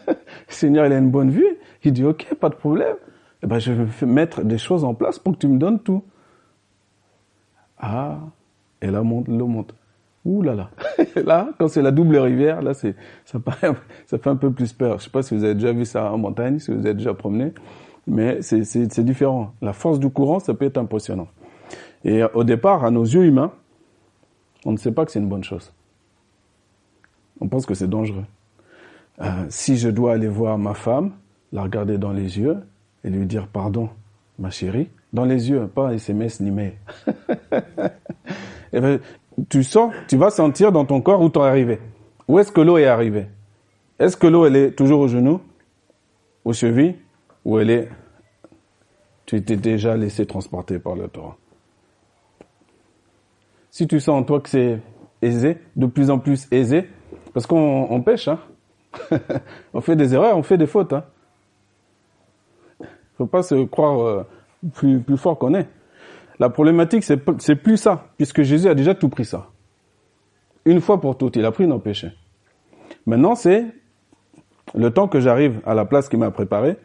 Seigneur, 0.49 0.87
il 0.87 0.93
a 0.93 0.99
une 0.99 1.11
bonne 1.11 1.31
vue. 1.31 1.57
Il 1.83 1.93
dit, 1.93 2.05
OK, 2.05 2.33
pas 2.41 2.49
de 2.49 2.55
problème 2.55 2.97
eh 3.45 3.47
ben, 3.47 3.59
je 3.59 3.73
vais 3.73 4.07
mettre 4.07 4.43
des 4.43 4.57
choses 4.57 4.85
en 4.85 4.95
place 4.95 5.19
pour 5.19 5.35
que 5.35 5.39
tu 5.39 5.49
me 5.49 5.59
donnes 5.59 5.79
tout. 5.79 6.03
Ah, 7.79 8.21
et 8.81 8.87
là 8.87 9.03
l'eau 9.03 9.47
monte. 9.47 9.75
Ouh 10.25 10.43
là 10.43 10.55
là. 10.55 10.71
là, 11.17 11.49
quand 11.59 11.69
c'est 11.69 11.83
la 11.83 11.91
double 11.91 12.17
rivière, 12.17 12.63
là, 12.63 12.75
c'est, 12.75 12.97
ça 13.25 13.39
paraît, 13.45 13.73
ça 14.07 14.19
fait 14.19 14.31
un 14.31 14.37
peu 14.37 14.51
plus 14.51 14.73
peur. 14.73 14.99
Je 14.99 15.05
sais 15.05 15.11
pas 15.11 15.23
si 15.23 15.35
vous 15.35 15.45
avez 15.45 15.55
déjà 15.55 15.73
vu 15.73 15.85
ça 15.85 16.11
en 16.13 16.19
montagne, 16.19 16.59
si 16.59 16.73
vous 16.73 16.87
êtes 16.87 16.97
déjà 16.97 17.15
promené, 17.15 17.53
mais 18.07 18.41
c'est, 18.43 18.65
c'est, 18.65 19.05
différent. 19.05 19.53
La 19.61 19.73
force 19.73 19.99
du 19.99 20.11
courant, 20.11 20.39
ça 20.39 20.55
peut 20.55 20.65
être 20.65 20.79
impressionnant. 20.79 21.29
Et 22.05 22.23
au 22.35 22.45
départ, 22.45 22.85
à 22.85 22.91
nos 22.91 23.05
yeux 23.05 23.25
humains, 23.25 23.53
on 24.65 24.73
ne 24.73 24.77
sait 24.77 24.93
pas 24.93 25.05
que 25.05 25.13
c'est 25.13 25.21
une 25.21 25.29
bonne 25.29 25.45
chose. 25.45 25.73
On 27.41 27.49
pense 27.49 27.67
que 27.67 27.75
c'est 27.75 27.89
dangereux. 27.89 28.25
Euh, 29.21 29.47
si 29.49 29.77
je 29.77 29.89
dois 29.89 30.15
aller 30.15 30.29
voir 30.29 30.59
ma 30.59 30.75
femme, 30.75 31.13
la 31.53 31.63
regarder 31.63 31.99
dans 31.99 32.13
les 32.13 32.39
yeux, 32.39 32.59
et 33.05 33.11
lui 33.11 33.27
dire 33.27 33.47
pardon, 33.47 33.89
ma 34.39 34.51
chérie, 34.51 34.89
dans 35.13 35.25
les 35.25 35.51
yeux, 35.51 35.67
pas 35.67 35.93
SMS 35.95 36.41
ni 36.41 36.51
mail. 36.51 36.75
eh 38.73 38.81
ben, 38.81 38.99
tu 39.49 39.63
sens, 39.63 39.93
tu 40.09 40.17
vas 40.17 40.31
sentir 40.31 40.73
dans 40.73 40.85
ton 40.85 41.01
corps 41.01 41.21
où 41.21 41.31
tu 41.31 41.39
es 41.39 41.43
arrivé. 41.43 41.81
Où 42.29 42.39
est-ce 42.39 42.53
que 42.53 42.61
l'eau 42.61 42.79
est 42.79 42.87
arrivée? 42.87 43.27
Est-ce 43.99 44.17
que 44.17 44.27
l'eau, 44.27 44.47
elle 44.47 44.57
est 44.57 44.73
toujours 44.73 45.01
au 45.01 45.09
genou, 45.09 45.41
aux 46.45 46.53
chevilles, 46.53 46.97
ou 47.45 47.59
elle 47.59 47.71
est... 47.71 47.89
Tu 49.27 49.43
t'es 49.43 49.57
déjà 49.57 49.97
laissé 49.97 50.27
transporter 50.27 50.79
par 50.79 50.95
le 50.95 51.09
torrent? 51.09 51.37
Si 53.71 53.87
tu 53.89 54.01
sens 54.01 54.21
en 54.21 54.23
toi 54.23 54.41
que 54.41 54.49
c'est 54.49 54.81
aisé, 55.23 55.59
de 55.77 55.87
plus 55.87 56.11
en 56.11 56.19
plus 56.19 56.47
aisé, 56.51 56.89
parce 57.33 57.47
qu'on 57.47 58.03
pêche, 58.03 58.29
hein. 58.29 58.39
on 59.75 59.81
fait 59.81 59.97
des 59.97 60.15
erreurs, 60.15 60.37
on 60.37 60.43
fait 60.43 60.59
des 60.59 60.67
fautes, 60.67 60.93
hein 60.93 61.05
faut 63.17 63.27
pas 63.27 63.43
se 63.43 63.65
croire 63.65 64.01
euh, 64.01 64.27
plus, 64.73 65.01
plus 65.01 65.17
fort 65.17 65.39
qu'on 65.39 65.55
est. 65.55 65.69
La 66.39 66.51
problématique, 66.51 67.05
c'est, 67.05 67.57
plus 67.57 67.77
ça, 67.77 68.09
puisque 68.17 68.43
Jésus 68.43 68.69
a 68.69 68.75
déjà 68.75 68.95
tout 68.95 69.09
pris 69.09 69.25
ça. 69.25 69.51
Une 70.65 70.81
fois 70.81 71.01
pour 71.01 71.17
toutes, 71.17 71.37
il 71.37 71.45
a 71.45 71.53
pris 71.53 71.67
nos 71.67 71.79
péchés. 71.79 72.13
Maintenant, 73.07 73.35
c'est 73.35 73.67
le 74.75 74.91
temps 74.91 75.09
que 75.09 75.21
j'arrive 75.21 75.61
à 75.65 75.75
la 75.75 75.85
place 75.85 76.09
qu'il 76.09 76.19
m'a 76.19 76.31
préparée. 76.31 76.77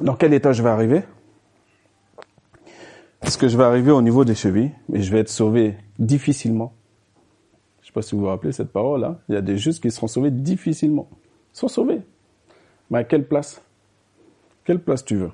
Dans 0.00 0.14
quel 0.14 0.34
état 0.34 0.52
je 0.52 0.62
vais 0.62 0.68
arriver? 0.68 1.02
Est-ce 3.22 3.38
que 3.38 3.48
je 3.48 3.56
vais 3.56 3.64
arriver 3.64 3.90
au 3.90 4.02
niveau 4.02 4.24
des 4.24 4.34
chevilles, 4.34 4.72
mais 4.88 5.02
je 5.02 5.10
vais 5.10 5.20
être 5.20 5.28
sauvé 5.28 5.76
difficilement 5.98 6.74
Je 7.80 7.84
ne 7.84 7.86
sais 7.86 7.92
pas 7.92 8.02
si 8.02 8.14
vous 8.14 8.22
vous 8.22 8.26
rappelez 8.28 8.52
cette 8.52 8.72
parole-là. 8.72 9.08
Hein. 9.08 9.18
Il 9.28 9.34
y 9.34 9.38
a 9.38 9.40
des 9.40 9.56
justes 9.56 9.82
qui 9.82 9.90
seront 9.90 10.06
sauvés 10.06 10.30
difficilement. 10.30 11.08
Ils 11.54 11.58
sont 11.58 11.68
sauvés. 11.68 12.00
Mais 12.90 12.98
à 12.98 13.04
quelle 13.04 13.26
place? 13.26 13.62
Quelle 14.64 14.80
place 14.80 15.04
tu 15.04 15.16
veux? 15.16 15.30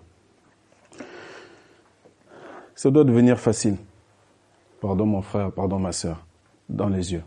Ça 2.75 2.91
doit 2.91 3.05
devenir 3.05 3.39
facile. 3.39 3.77
Pardon 4.81 5.07
mon 5.07 5.23
frère, 5.23 5.53
pardon 5.53 5.79
ma 5.79 5.93
sœur, 5.93 6.27
dans 6.69 6.89
les 6.89 7.13
yeux. 7.13 7.23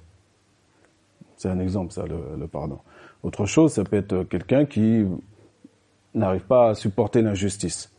C'est 1.37 1.49
un 1.49 1.59
exemple, 1.59 1.93
ça, 1.93 2.05
le, 2.05 2.47
pardon. 2.47 2.79
Autre 3.23 3.45
chose, 3.45 3.73
ça 3.73 3.83
peut 3.83 3.95
être 3.95 4.23
quelqu'un 4.23 4.65
qui 4.65 5.05
n'arrive 6.13 6.45
pas 6.45 6.69
à 6.69 6.75
supporter 6.75 7.21
l'injustice. 7.21 7.91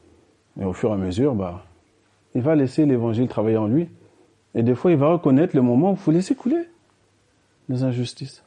Et 0.61 0.65
au 0.65 0.73
fur 0.73 0.91
et 0.91 0.95
à 0.95 0.97
mesure, 0.97 1.35
bah, 1.35 1.65
il 2.35 2.43
va 2.43 2.55
laisser 2.55 2.85
l'évangile 2.85 3.29
travailler 3.29 3.57
en 3.57 3.69
lui. 3.69 3.89
Et 4.55 4.63
des 4.63 4.75
fois, 4.75 4.91
il 4.91 4.97
va 4.97 5.09
reconnaître 5.13 5.55
le 5.55 5.63
moment 5.63 5.91
où 5.91 5.95
il 5.95 5.99
faut 5.99 6.11
laisser 6.11 6.35
couler 6.35 6.69
les 7.69 7.85
injustices. 7.85 8.43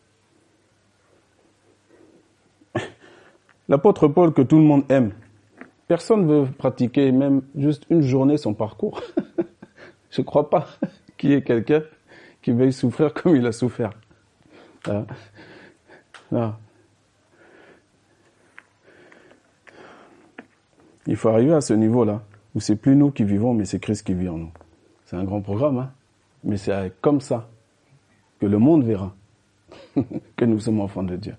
L'apôtre 3.70 4.08
Paul 4.08 4.34
que 4.34 4.42
tout 4.42 4.58
le 4.58 4.64
monde 4.64 4.84
aime, 4.90 5.12
Personne 5.92 6.26
ne 6.26 6.34
veut 6.34 6.50
pratiquer 6.50 7.12
même 7.12 7.42
juste 7.54 7.86
une 7.90 8.02
journée 8.02 8.38
son 8.38 8.54
parcours. 8.54 9.02
Je 10.10 10.22
ne 10.22 10.26
crois 10.26 10.50
pas 10.50 10.70
qu'il 11.18 11.32
y 11.32 11.34
ait 11.34 11.42
quelqu'un 11.42 11.82
qui 12.42 12.52
veuille 12.52 12.72
souffrir 12.72 13.14
comme 13.14 13.36
il 13.36 13.46
a 13.46 13.52
souffert. 13.52 13.92
Hein? 14.88 16.56
Il 21.08 21.18
faut 21.18 21.28
arriver 21.28 21.56
à 21.56 21.60
ce 21.60 21.74
niveau-là, 21.74 22.22
où 22.56 22.62
c'est 22.62 22.78
plus 22.78 22.96
nous 22.96 23.12
qui 23.12 23.26
vivons, 23.26 23.54
mais 23.54 23.66
c'est 23.66 23.80
Christ 23.80 24.08
qui 24.08 24.14
vit 24.14 24.30
en 24.30 24.38
nous. 24.38 24.52
C'est 25.04 25.18
un 25.18 25.26
grand 25.26 25.42
programme, 25.42 25.78
hein 25.78 25.92
mais 26.46 26.56
c'est 26.56 26.94
comme 27.02 27.20
ça 27.20 27.50
que 28.40 28.46
le 28.46 28.60
monde 28.60 28.86
verra 28.86 29.14
que 30.38 30.46
nous 30.46 30.62
sommes 30.62 30.80
enfants 30.80 31.04
de 31.04 31.18
Dieu. 31.18 31.36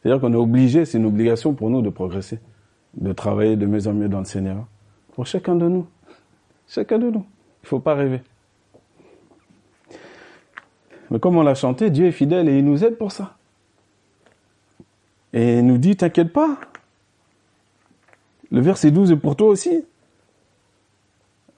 C'est-à-dire 0.00 0.20
qu'on 0.20 0.32
est 0.32 0.36
obligé, 0.36 0.84
c'est 0.84 0.98
une 0.98 1.06
obligation 1.06 1.54
pour 1.54 1.70
nous 1.70 1.82
de 1.82 1.90
progresser, 1.90 2.38
de 2.94 3.12
travailler 3.12 3.56
de 3.56 3.66
mieux 3.66 3.86
en 3.86 3.92
mieux 3.92 4.08
dans 4.08 4.18
le 4.18 4.24
Seigneur. 4.24 4.66
Pour 5.12 5.26
chacun 5.26 5.56
de 5.56 5.68
nous. 5.68 5.86
Chacun 6.68 6.98
de 6.98 7.10
nous. 7.10 7.24
Il 7.62 7.64
ne 7.64 7.68
faut 7.68 7.80
pas 7.80 7.94
rêver. 7.94 8.22
Mais 11.10 11.18
comme 11.18 11.36
on 11.36 11.42
l'a 11.42 11.54
chanté, 11.54 11.90
Dieu 11.90 12.06
est 12.06 12.12
fidèle 12.12 12.48
et 12.48 12.58
il 12.58 12.64
nous 12.64 12.84
aide 12.84 12.96
pour 12.96 13.10
ça. 13.10 13.36
Et 15.32 15.58
il 15.58 15.66
nous 15.66 15.78
dit, 15.78 15.96
t'inquiète 15.96 16.32
pas. 16.32 16.58
Le 18.50 18.60
verset 18.60 18.90
12 18.90 19.12
est 19.12 19.16
pour 19.16 19.36
toi 19.36 19.48
aussi. 19.48 19.84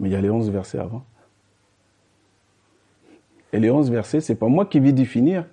Mais 0.01 0.09
il 0.09 0.13
y 0.13 0.17
a 0.17 0.21
les 0.21 0.31
11 0.31 0.51
versets 0.51 0.79
avant. 0.79 1.05
Et 3.53 3.61
les 3.61 3.71
11 3.71 3.91
versets, 3.91 4.21
c'est 4.21 4.35
pas 4.35 4.49
moi 4.49 4.67
qui 4.67 4.81
vais 4.81 4.93
définir 4.93 5.47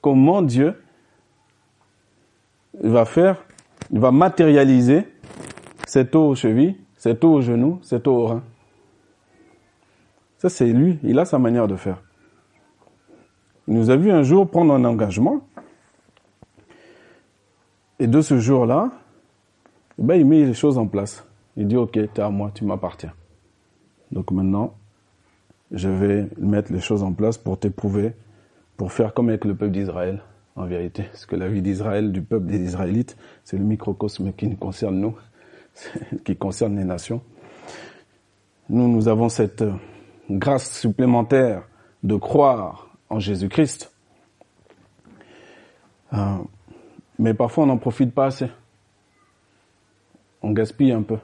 comment 0.00 0.42
Dieu 0.42 0.80
va 2.80 3.04
faire, 3.04 3.44
il 3.90 3.98
va 3.98 4.10
matérialiser 4.10 5.06
cette 5.86 6.14
eau 6.14 6.28
aux 6.28 6.34
chevilles, 6.34 6.76
cette 6.96 7.24
eau 7.24 7.34
aux 7.34 7.40
genoux, 7.40 7.78
cette 7.82 8.06
eau 8.06 8.16
au 8.16 8.26
rein. 8.26 8.42
Ça, 10.38 10.48
c'est 10.48 10.72
lui. 10.72 10.98
Il 11.02 11.18
a 11.18 11.24
sa 11.24 11.38
manière 11.38 11.66
de 11.66 11.76
faire. 11.76 12.02
Il 13.66 13.74
nous 13.74 13.90
a 13.90 13.96
vu 13.96 14.10
un 14.10 14.22
jour 14.22 14.48
prendre 14.48 14.72
un 14.72 14.84
engagement. 14.84 15.42
Et 17.98 18.06
de 18.06 18.20
ce 18.20 18.38
jour-là, 18.38 18.92
eh 19.98 20.02
ben, 20.02 20.14
il 20.14 20.24
met 20.24 20.44
les 20.44 20.54
choses 20.54 20.78
en 20.78 20.86
place. 20.86 21.26
Il 21.56 21.66
dit, 21.66 21.76
OK, 21.76 21.96
es 21.96 22.20
à 22.20 22.30
moi, 22.30 22.52
tu 22.54 22.64
m'appartiens. 22.64 23.12
Donc 24.12 24.30
maintenant, 24.30 24.74
je 25.72 25.88
vais 25.88 26.28
mettre 26.38 26.72
les 26.72 26.80
choses 26.80 27.02
en 27.02 27.12
place 27.12 27.36
pour 27.36 27.58
t'éprouver, 27.58 28.14
pour 28.76 28.92
faire 28.92 29.12
comme 29.12 29.28
avec 29.28 29.44
le 29.44 29.54
peuple 29.54 29.72
d'Israël, 29.72 30.22
en 30.58 30.66
vérité. 30.66 31.04
Parce 31.04 31.24
que 31.24 31.36
la 31.36 31.48
vie 31.48 31.62
d'Israël, 31.62 32.12
du 32.12 32.20
peuple 32.20 32.46
des 32.46 32.60
Israélites, 32.60 33.16
c'est 33.44 33.56
le 33.56 33.64
microcosme 33.64 34.32
qui 34.32 34.48
nous 34.48 34.56
concerne 34.56 34.98
nous, 35.00 35.16
qui 36.24 36.36
concerne 36.36 36.76
les 36.76 36.84
nations. 36.84 37.22
Nous, 38.68 38.88
nous 38.88 39.08
avons 39.08 39.28
cette 39.28 39.64
grâce 40.28 40.78
supplémentaire 40.78 41.62
de 42.02 42.16
croire 42.16 42.90
en 43.08 43.18
Jésus-Christ. 43.18 43.92
Euh, 46.12 46.38
mais 47.18 47.34
parfois, 47.34 47.64
on 47.64 47.68
n'en 47.68 47.78
profite 47.78 48.12
pas 48.12 48.26
assez. 48.26 48.48
On 50.42 50.50
gaspille 50.50 50.92
un 50.92 51.02
peu. 51.02 51.18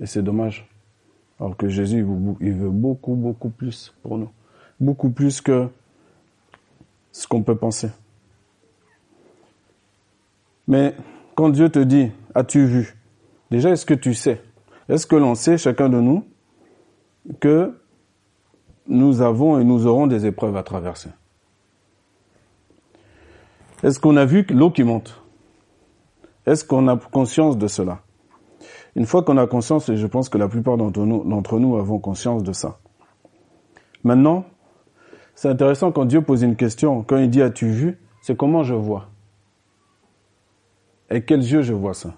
Et 0.00 0.06
c'est 0.06 0.22
dommage. 0.22 0.68
Alors 1.40 1.56
que 1.56 1.68
Jésus, 1.68 2.06
il 2.40 2.52
veut 2.52 2.70
beaucoup, 2.70 3.14
beaucoup 3.14 3.50
plus 3.50 3.94
pour 4.02 4.18
nous. 4.18 4.30
Beaucoup 4.80 5.10
plus 5.10 5.40
que 5.40 5.68
ce 7.10 7.26
qu'on 7.26 7.42
peut 7.42 7.56
penser. 7.56 7.90
Mais 10.66 10.94
quand 11.34 11.50
Dieu 11.50 11.68
te 11.68 11.78
dit, 11.78 12.10
as-tu 12.34 12.64
vu? 12.64 12.96
Déjà, 13.50 13.70
est-ce 13.70 13.86
que 13.86 13.94
tu 13.94 14.14
sais? 14.14 14.40
Est-ce 14.88 15.06
que 15.06 15.16
l'on 15.16 15.34
sait, 15.34 15.58
chacun 15.58 15.88
de 15.88 16.00
nous, 16.00 16.24
que 17.40 17.78
nous 18.86 19.22
avons 19.22 19.58
et 19.58 19.64
nous 19.64 19.86
aurons 19.86 20.06
des 20.06 20.26
épreuves 20.26 20.56
à 20.56 20.62
traverser? 20.62 21.10
Est-ce 23.82 23.98
qu'on 23.98 24.16
a 24.16 24.24
vu 24.24 24.46
l'eau 24.50 24.70
qui 24.70 24.82
monte? 24.82 25.22
Est-ce 26.46 26.64
qu'on 26.64 26.88
a 26.88 26.96
conscience 26.96 27.58
de 27.58 27.66
cela? 27.66 28.00
Une 28.96 29.06
fois 29.06 29.22
qu'on 29.22 29.38
a 29.38 29.46
conscience, 29.46 29.88
et 29.88 29.96
je 29.96 30.06
pense 30.06 30.28
que 30.28 30.38
la 30.38 30.48
plupart 30.48 30.76
d'entre 30.76 31.58
nous, 31.58 31.76
avons 31.76 31.98
conscience 31.98 32.42
de 32.42 32.52
ça. 32.52 32.78
Maintenant, 34.04 34.44
c'est 35.34 35.48
intéressant 35.48 35.90
quand 35.92 36.04
Dieu 36.04 36.22
pose 36.22 36.42
une 36.42 36.56
question, 36.56 37.02
quand 37.02 37.16
il 37.16 37.28
dit 37.28 37.42
as-tu 37.42 37.68
vu, 37.68 37.98
c'est 38.22 38.36
comment 38.36 38.62
je 38.62 38.74
vois? 38.74 39.08
Et 41.10 41.22
quels 41.22 41.40
yeux 41.42 41.62
je 41.62 41.72
vois 41.72 41.94
ça? 41.94 42.14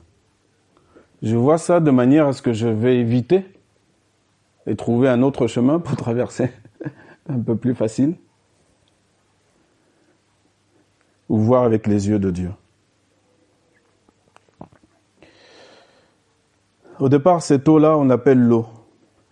Je 1.22 1.36
vois 1.36 1.58
ça 1.58 1.80
de 1.80 1.90
manière 1.90 2.26
à 2.28 2.32
ce 2.32 2.42
que 2.42 2.52
je 2.52 2.68
vais 2.68 2.98
éviter 2.98 3.44
et 4.66 4.76
trouver 4.76 5.08
un 5.08 5.22
autre 5.22 5.46
chemin 5.46 5.78
pour 5.78 5.96
traverser 5.96 6.50
un 7.28 7.38
peu 7.38 7.56
plus 7.56 7.74
facile. 7.74 8.16
Ou 11.28 11.38
voir 11.38 11.64
avec 11.64 11.86
les 11.86 12.08
yeux 12.08 12.18
de 12.18 12.30
Dieu. 12.30 12.50
Au 16.98 17.08
départ, 17.08 17.42
cette 17.42 17.68
eau-là, 17.68 17.98
on 17.98 18.04
l'appelle 18.04 18.40
l'eau. 18.40 18.66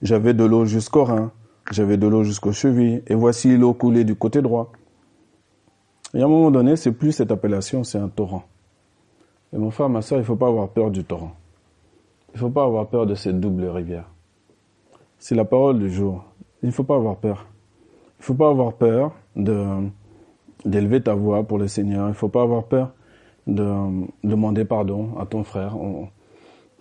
J'avais 0.02 0.34
de 0.34 0.44
l'eau 0.44 0.66
jusqu'au 0.66 1.04
rein, 1.04 1.32
j'avais 1.70 1.96
de 1.96 2.06
l'eau 2.06 2.24
jusqu'aux 2.24 2.52
chevilles, 2.52 3.02
et 3.06 3.14
voici 3.14 3.56
l'eau 3.56 3.72
coulée 3.72 4.04
du 4.04 4.16
côté 4.16 4.42
droit. 4.42 4.72
Et 6.12 6.20
à 6.20 6.26
un 6.26 6.28
moment 6.28 6.50
donné, 6.50 6.76
c'est 6.76 6.92
plus 6.92 7.12
cette 7.12 7.32
appellation, 7.32 7.84
c'est 7.84 7.98
un 7.98 8.08
torrent. 8.08 8.44
Et 9.54 9.58
mon 9.58 9.70
frère, 9.70 9.88
ma 9.88 10.02
soeur, 10.02 10.18
il 10.18 10.22
ne 10.22 10.26
faut 10.26 10.36
pas 10.36 10.48
avoir 10.48 10.68
peur 10.68 10.90
du 10.90 11.04
torrent. 11.04 11.32
Il 12.30 12.34
ne 12.34 12.40
faut 12.40 12.50
pas 12.50 12.64
avoir 12.64 12.88
peur 12.88 13.06
de 13.06 13.14
cette 13.14 13.38
double 13.38 13.66
rivière. 13.66 14.10
C'est 15.20 15.36
la 15.36 15.44
parole 15.44 15.78
du 15.78 15.90
jour. 15.90 16.24
Il 16.62 16.66
ne 16.66 16.72
faut 16.72 16.82
pas 16.82 16.96
avoir 16.96 17.16
peur. 17.16 17.46
Il 18.18 18.22
ne 18.22 18.24
faut 18.24 18.34
pas 18.34 18.48
avoir 18.48 18.72
peur 18.74 19.12
d'élever 19.36 21.00
ta 21.00 21.14
voix 21.14 21.44
pour 21.44 21.58
le 21.58 21.68
Seigneur. 21.68 22.06
Il 22.06 22.10
ne 22.10 22.14
faut 22.14 22.28
pas 22.28 22.42
avoir 22.42 22.64
peur 22.64 22.92
de 23.46 23.64
demander 24.24 24.64
pardon 24.64 25.16
à 25.18 25.26
ton 25.26 25.44
frère 25.44 25.76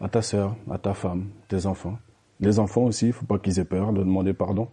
à 0.01 0.09
ta 0.09 0.21
sœur, 0.21 0.55
à 0.69 0.77
ta 0.77 0.93
femme, 0.93 1.29
tes 1.47 1.65
enfants. 1.65 1.97
Les 2.39 2.59
enfants 2.59 2.83
aussi, 2.83 3.05
il 3.05 3.09
ne 3.09 3.13
faut 3.13 3.25
pas 3.25 3.37
qu'ils 3.37 3.59
aient 3.59 3.65
peur 3.65 3.93
de 3.93 3.99
demander 3.99 4.33
pardon. 4.33 4.67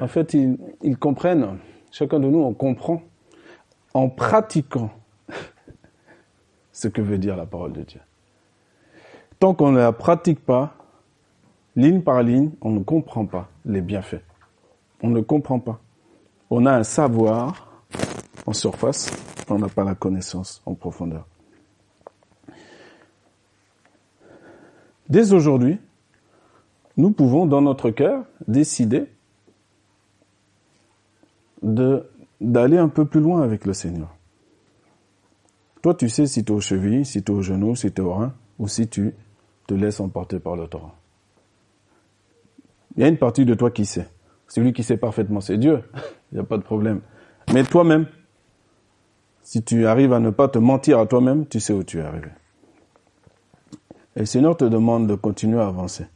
En 0.00 0.06
fait, 0.06 0.34
ils, 0.34 0.58
ils 0.82 0.96
comprennent, 0.96 1.58
chacun 1.90 2.20
de 2.20 2.28
nous, 2.28 2.38
on 2.38 2.54
comprend 2.54 3.02
en 3.94 4.08
pratiquant 4.08 4.90
ce 6.78 6.86
que 6.86 7.02
veut 7.02 7.18
dire 7.18 7.34
la 7.34 7.44
parole 7.44 7.72
de 7.72 7.82
Dieu. 7.82 8.00
Tant 9.40 9.52
qu'on 9.52 9.72
ne 9.72 9.78
la 9.78 9.90
pratique 9.90 10.38
pas, 10.38 10.76
ligne 11.74 12.02
par 12.02 12.22
ligne, 12.22 12.52
on 12.60 12.70
ne 12.70 12.84
comprend 12.84 13.26
pas 13.26 13.48
les 13.64 13.80
bienfaits. 13.80 14.22
On 15.02 15.10
ne 15.10 15.20
comprend 15.20 15.58
pas. 15.58 15.80
On 16.50 16.66
a 16.66 16.72
un 16.72 16.84
savoir 16.84 17.82
en 18.46 18.52
surface, 18.52 19.10
on 19.50 19.58
n'a 19.58 19.68
pas 19.68 19.82
la 19.82 19.96
connaissance 19.96 20.62
en 20.66 20.74
profondeur. 20.74 21.26
Dès 25.08 25.32
aujourd'hui, 25.32 25.80
nous 26.96 27.10
pouvons, 27.10 27.46
dans 27.46 27.60
notre 27.60 27.90
cœur, 27.90 28.24
décider 28.46 29.06
d'aller 31.60 32.78
un 32.78 32.88
peu 32.88 33.04
plus 33.04 33.20
loin 33.20 33.42
avec 33.42 33.66
le 33.66 33.72
Seigneur. 33.72 34.14
Toi, 35.88 35.94
tu 35.94 36.10
sais 36.10 36.26
si 36.26 36.44
tu 36.44 36.52
es 36.52 36.54
aux 36.54 36.60
chevilles, 36.60 37.06
si 37.06 37.22
tu 37.22 37.32
es 37.32 37.34
aux 37.34 37.40
genoux, 37.40 37.74
si 37.74 37.90
tu 37.90 38.02
es 38.02 38.04
au 38.04 38.12
rein, 38.12 38.34
ou 38.58 38.68
si 38.68 38.88
tu 38.88 39.14
te 39.66 39.72
laisses 39.72 40.00
emporter 40.00 40.38
par 40.38 40.54
le 40.54 40.68
torrent. 40.68 40.94
Il 42.94 43.00
y 43.00 43.04
a 43.06 43.08
une 43.08 43.16
partie 43.16 43.46
de 43.46 43.54
toi 43.54 43.70
qui 43.70 43.86
sait. 43.86 44.06
Celui 44.48 44.74
qui 44.74 44.82
sait 44.82 44.98
parfaitement, 44.98 45.40
c'est 45.40 45.56
Dieu. 45.56 45.82
Il 46.30 46.34
n'y 46.34 46.40
a 46.40 46.44
pas 46.44 46.58
de 46.58 46.62
problème. 46.62 47.00
Mais 47.54 47.64
toi-même, 47.64 48.06
si 49.40 49.62
tu 49.62 49.86
arrives 49.86 50.12
à 50.12 50.20
ne 50.20 50.28
pas 50.28 50.48
te 50.48 50.58
mentir 50.58 50.98
à 50.98 51.06
toi-même, 51.06 51.46
tu 51.46 51.58
sais 51.58 51.72
où 51.72 51.82
tu 51.82 52.00
es 52.00 52.02
arrivé. 52.02 52.28
Et 54.14 54.20
le 54.20 54.26
Seigneur 54.26 54.58
te 54.58 54.66
demande 54.66 55.06
de 55.06 55.14
continuer 55.14 55.58
à 55.58 55.68
avancer. 55.68 56.06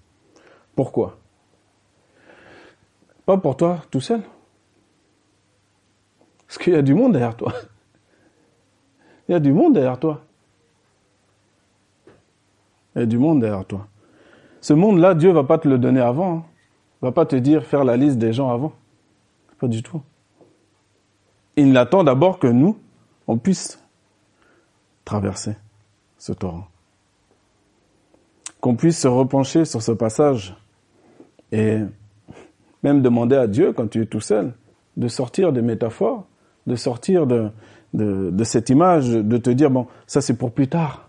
Pourquoi? 0.77 1.19
Pas 3.25 3.39
pour 3.39 3.57
toi 3.57 3.81
tout 3.91 4.03
seul. 4.03 4.21
Parce 6.47 6.59
qu'il 6.59 6.75
y 6.75 6.77
a 6.77 6.83
du 6.83 6.93
monde 6.93 7.13
derrière 7.13 7.39
toi. 7.39 7.55
Il 9.33 9.37
y 9.37 9.37
a 9.37 9.41
du 9.41 9.55
monde 9.55 9.73
derrière 9.73 9.99
toi. 9.99 10.21
Il 12.95 12.99
y 12.99 13.03
a 13.03 13.07
du 13.07 13.17
monde 13.17 13.41
derrière 13.41 13.65
toi. 13.65 13.87
Ce 14.61 14.75
monde-là, 14.75 15.15
Dieu 15.15 15.31
va 15.31 15.43
pas 15.43 15.57
te 15.57 15.67
le 15.67 15.79
donner 15.79 16.03
avant. 16.03 16.35
Hein. 16.35 16.45
Il 17.01 17.07
va 17.07 17.13
pas 17.13 17.25
te 17.25 17.37
dire 17.37 17.65
faire 17.65 17.83
la 17.83 17.97
liste 17.97 18.19
des 18.19 18.35
gens 18.35 18.51
avant. 18.51 18.75
Pas 19.59 19.69
du 19.69 19.83
tout. 19.83 20.03
Il 21.57 21.75
attend 21.79 22.05
d'abord 22.05 22.39
que 22.39 22.47
nous, 22.47 22.77
on 23.27 23.39
puisse 23.39 23.83
traverser 25.07 25.57
ce 26.19 26.35
torrent 26.35 26.67
qu'on 28.61 28.77
puisse 28.77 28.99
se 28.99 29.09
repencher 29.09 29.65
sur 29.65 29.81
ce 29.81 29.93
passage 29.93 30.55
et 31.53 31.79
même 32.83 33.01
demander 33.01 33.37
à 33.37 33.47
Dieu, 33.47 33.73
quand 33.73 33.89
tu 33.89 34.03
es 34.03 34.07
tout 34.07 34.21
seul, 34.21 34.53
de 34.99 35.09
sortir 35.09 35.55
des 35.55 35.63
métaphores, 35.63 36.27
de 36.67 36.77
sortir 36.77 37.27
de, 37.27 37.51
de, 37.95 38.45
cette 38.45 38.71
image, 38.71 39.11
de 39.11 39.37
te 39.37 39.51
dire, 39.51 39.71
bon, 39.71 39.87
ça 40.07 40.21
c'est 40.21 40.35
pour 40.35 40.53
plus 40.53 40.69
tard. 40.69 41.09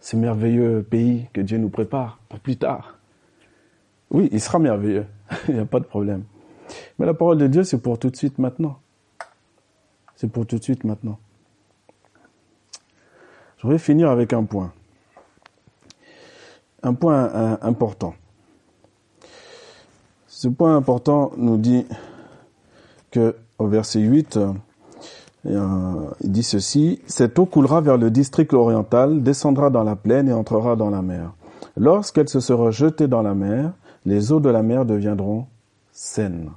Ce 0.00 0.16
merveilleux 0.16 0.82
pays 0.82 1.28
que 1.32 1.40
Dieu 1.40 1.58
nous 1.58 1.68
prépare 1.68 2.18
pour 2.28 2.40
plus 2.40 2.56
tard. 2.56 2.98
Oui, 4.10 4.28
il 4.32 4.40
sera 4.40 4.58
merveilleux, 4.58 5.06
il 5.48 5.54
n'y 5.54 5.60
a 5.60 5.66
pas 5.66 5.80
de 5.80 5.84
problème. 5.84 6.24
Mais 6.98 7.06
la 7.06 7.14
parole 7.14 7.38
de 7.38 7.46
Dieu, 7.46 7.64
c'est 7.64 7.78
pour 7.78 7.98
tout 7.98 8.10
de 8.10 8.16
suite 8.16 8.38
maintenant. 8.38 8.78
C'est 10.16 10.30
pour 10.30 10.46
tout 10.46 10.58
de 10.58 10.62
suite 10.62 10.84
maintenant. 10.84 11.18
Je 13.58 13.68
vais 13.68 13.78
finir 13.78 14.10
avec 14.10 14.32
un 14.32 14.44
point 14.44 14.72
un 16.82 16.94
point 16.94 17.58
important. 17.62 18.14
Ce 20.26 20.48
point 20.48 20.76
important 20.76 21.32
nous 21.36 21.56
dit 21.56 21.86
que 23.10 23.36
au 23.58 23.68
verset 23.68 24.00
8, 24.00 24.38
euh, 25.46 26.10
il 26.20 26.30
dit 26.30 26.42
ceci, 26.42 27.00
cette 27.06 27.38
eau 27.38 27.46
coulera 27.46 27.80
vers 27.80 27.98
le 27.98 28.10
district 28.10 28.52
oriental, 28.54 29.22
descendra 29.22 29.70
dans 29.70 29.82
la 29.82 29.96
plaine 29.96 30.28
et 30.28 30.32
entrera 30.32 30.76
dans 30.76 30.90
la 30.90 31.02
mer. 31.02 31.32
Lorsqu'elle 31.76 32.28
se 32.28 32.40
sera 32.40 32.70
jetée 32.70 33.08
dans 33.08 33.22
la 33.22 33.34
mer, 33.34 33.72
les 34.04 34.32
eaux 34.32 34.40
de 34.40 34.50
la 34.50 34.62
mer 34.62 34.84
deviendront 34.84 35.46
saines. 35.90 36.50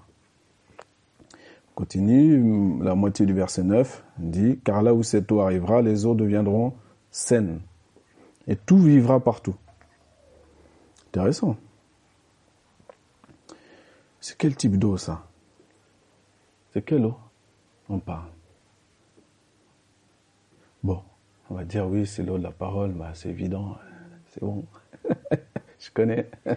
Continue, 1.74 2.82
la 2.82 2.95
moitié 2.95 3.26
du 3.26 3.34
verset 3.34 3.63
9 3.63 4.04
dit, 4.17 4.60
car 4.63 4.82
là 4.82 4.93
où 4.93 5.04
cette 5.04 5.32
eau 5.32 5.41
arrivera, 5.41 5.82
les 5.82 6.06
eaux 6.06 6.15
deviendront 6.15 6.74
saines. 7.12 7.60
Et 8.48 8.56
tout 8.56 8.78
vivra 8.78 9.19
partout. 9.19 9.56
Intéressant. 11.08 11.58
C'est 14.21 14.38
quel 14.38 14.56
type 14.56 14.78
d'eau 14.78 14.98
ça? 14.98 15.24
C'est 16.74 16.84
quelle 16.84 17.06
eau? 17.06 17.15
On 17.89 18.00
parle 18.00 18.30
Bon, 20.86 21.02
on 21.49 21.55
va 21.55 21.63
dire 21.63 21.88
oui, 21.88 22.05
c'est 22.05 22.23
l'eau 22.23 22.38
de 22.38 22.43
la 22.43 22.51
parole, 22.51 22.91
bah, 22.91 23.12
c'est 23.13 23.29
évident, 23.29 23.77
c'est 24.29 24.41
bon. 24.41 24.65
Je 25.79 25.89
connais. 25.91 26.29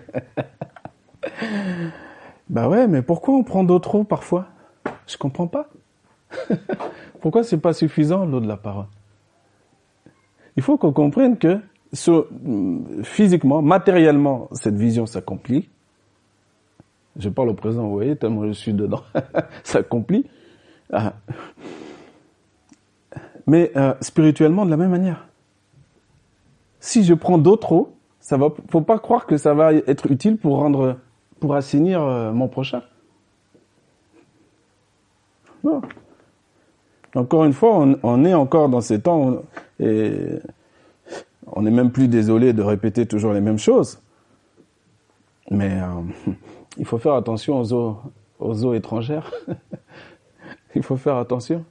bah 2.48 2.68
ouais, 2.68 2.86
mais 2.88 3.02
pourquoi 3.02 3.34
on 3.34 3.42
prend 3.42 3.64
d'autres 3.64 3.94
eaux 3.96 4.04
parfois? 4.04 4.46
Je 5.06 5.16
comprends 5.16 5.48
pas. 5.48 5.68
pourquoi 7.20 7.42
c'est 7.42 7.58
pas 7.58 7.72
suffisant 7.72 8.24
l'eau 8.24 8.40
de 8.40 8.48
la 8.48 8.56
parole? 8.56 8.86
Il 10.56 10.62
faut 10.62 10.76
qu'on 10.76 10.92
comprenne 10.92 11.38
que 11.38 11.60
physiquement, 13.02 13.62
matériellement, 13.62 14.48
cette 14.52 14.76
vision 14.76 15.06
s'accomplit. 15.06 15.68
Je 17.16 17.28
parle 17.28 17.48
au 17.48 17.54
présent, 17.54 17.84
vous 17.84 17.92
voyez, 17.92 18.16
tellement 18.16 18.46
je 18.46 18.52
suis 18.52 18.72
dedans, 18.72 19.02
s'accomplit. 19.64 20.26
Ah. 20.92 21.14
Mais 23.48 23.72
euh, 23.76 23.94
spirituellement, 24.02 24.66
de 24.66 24.70
la 24.70 24.76
même 24.76 24.90
manière. 24.90 25.26
Si 26.80 27.02
je 27.02 27.14
prends 27.14 27.38
d'autres 27.38 27.72
eaux, 27.72 27.96
ça 28.20 28.36
va, 28.36 28.50
faut 28.68 28.82
pas 28.82 28.98
croire 28.98 29.24
que 29.24 29.38
ça 29.38 29.54
va 29.54 29.72
être 29.72 30.10
utile 30.10 30.36
pour 30.36 30.58
rendre, 30.58 30.98
pour 31.40 31.54
assainir 31.54 32.02
euh, 32.02 32.30
mon 32.30 32.46
prochain. 32.46 32.82
Non. 35.64 35.80
Encore 37.14 37.46
une 37.46 37.54
fois, 37.54 37.86
on, 38.02 38.24
est 38.26 38.34
encore 38.34 38.68
dans 38.68 38.82
ces 38.82 39.00
temps 39.00 39.42
et 39.80 40.12
on 41.46 41.62
n'est 41.62 41.70
même 41.70 41.90
plus 41.90 42.06
désolé 42.06 42.52
de 42.52 42.62
répéter 42.62 43.06
toujours 43.06 43.32
les 43.32 43.40
mêmes 43.40 43.58
choses. 43.58 43.98
Mais 45.50 45.80
euh, 45.80 46.32
il 46.76 46.84
faut 46.84 46.98
faire 46.98 47.14
attention 47.14 47.58
aux 47.58 47.72
eaux, 47.72 47.96
aux 48.40 48.64
eaux 48.66 48.74
étrangères. 48.74 49.32
il 50.74 50.82
faut 50.82 50.98
faire 50.98 51.16
attention. 51.16 51.64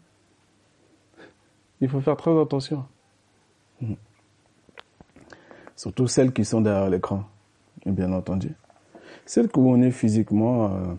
Il 1.81 1.89
faut 1.89 2.01
faire 2.01 2.17
très 2.17 2.37
attention. 2.39 2.85
Surtout 5.75 6.07
celles 6.07 6.33
qui 6.33 6.43
sont 6.43 6.61
derrière 6.61 6.89
l'écran, 6.89 7.23
bien 7.85 8.11
entendu. 8.11 8.53
Celles 9.25 9.49
où 9.55 9.69
on 9.69 9.81
est 9.81 9.91
physiquement 9.91 10.65
euh, 10.65 10.95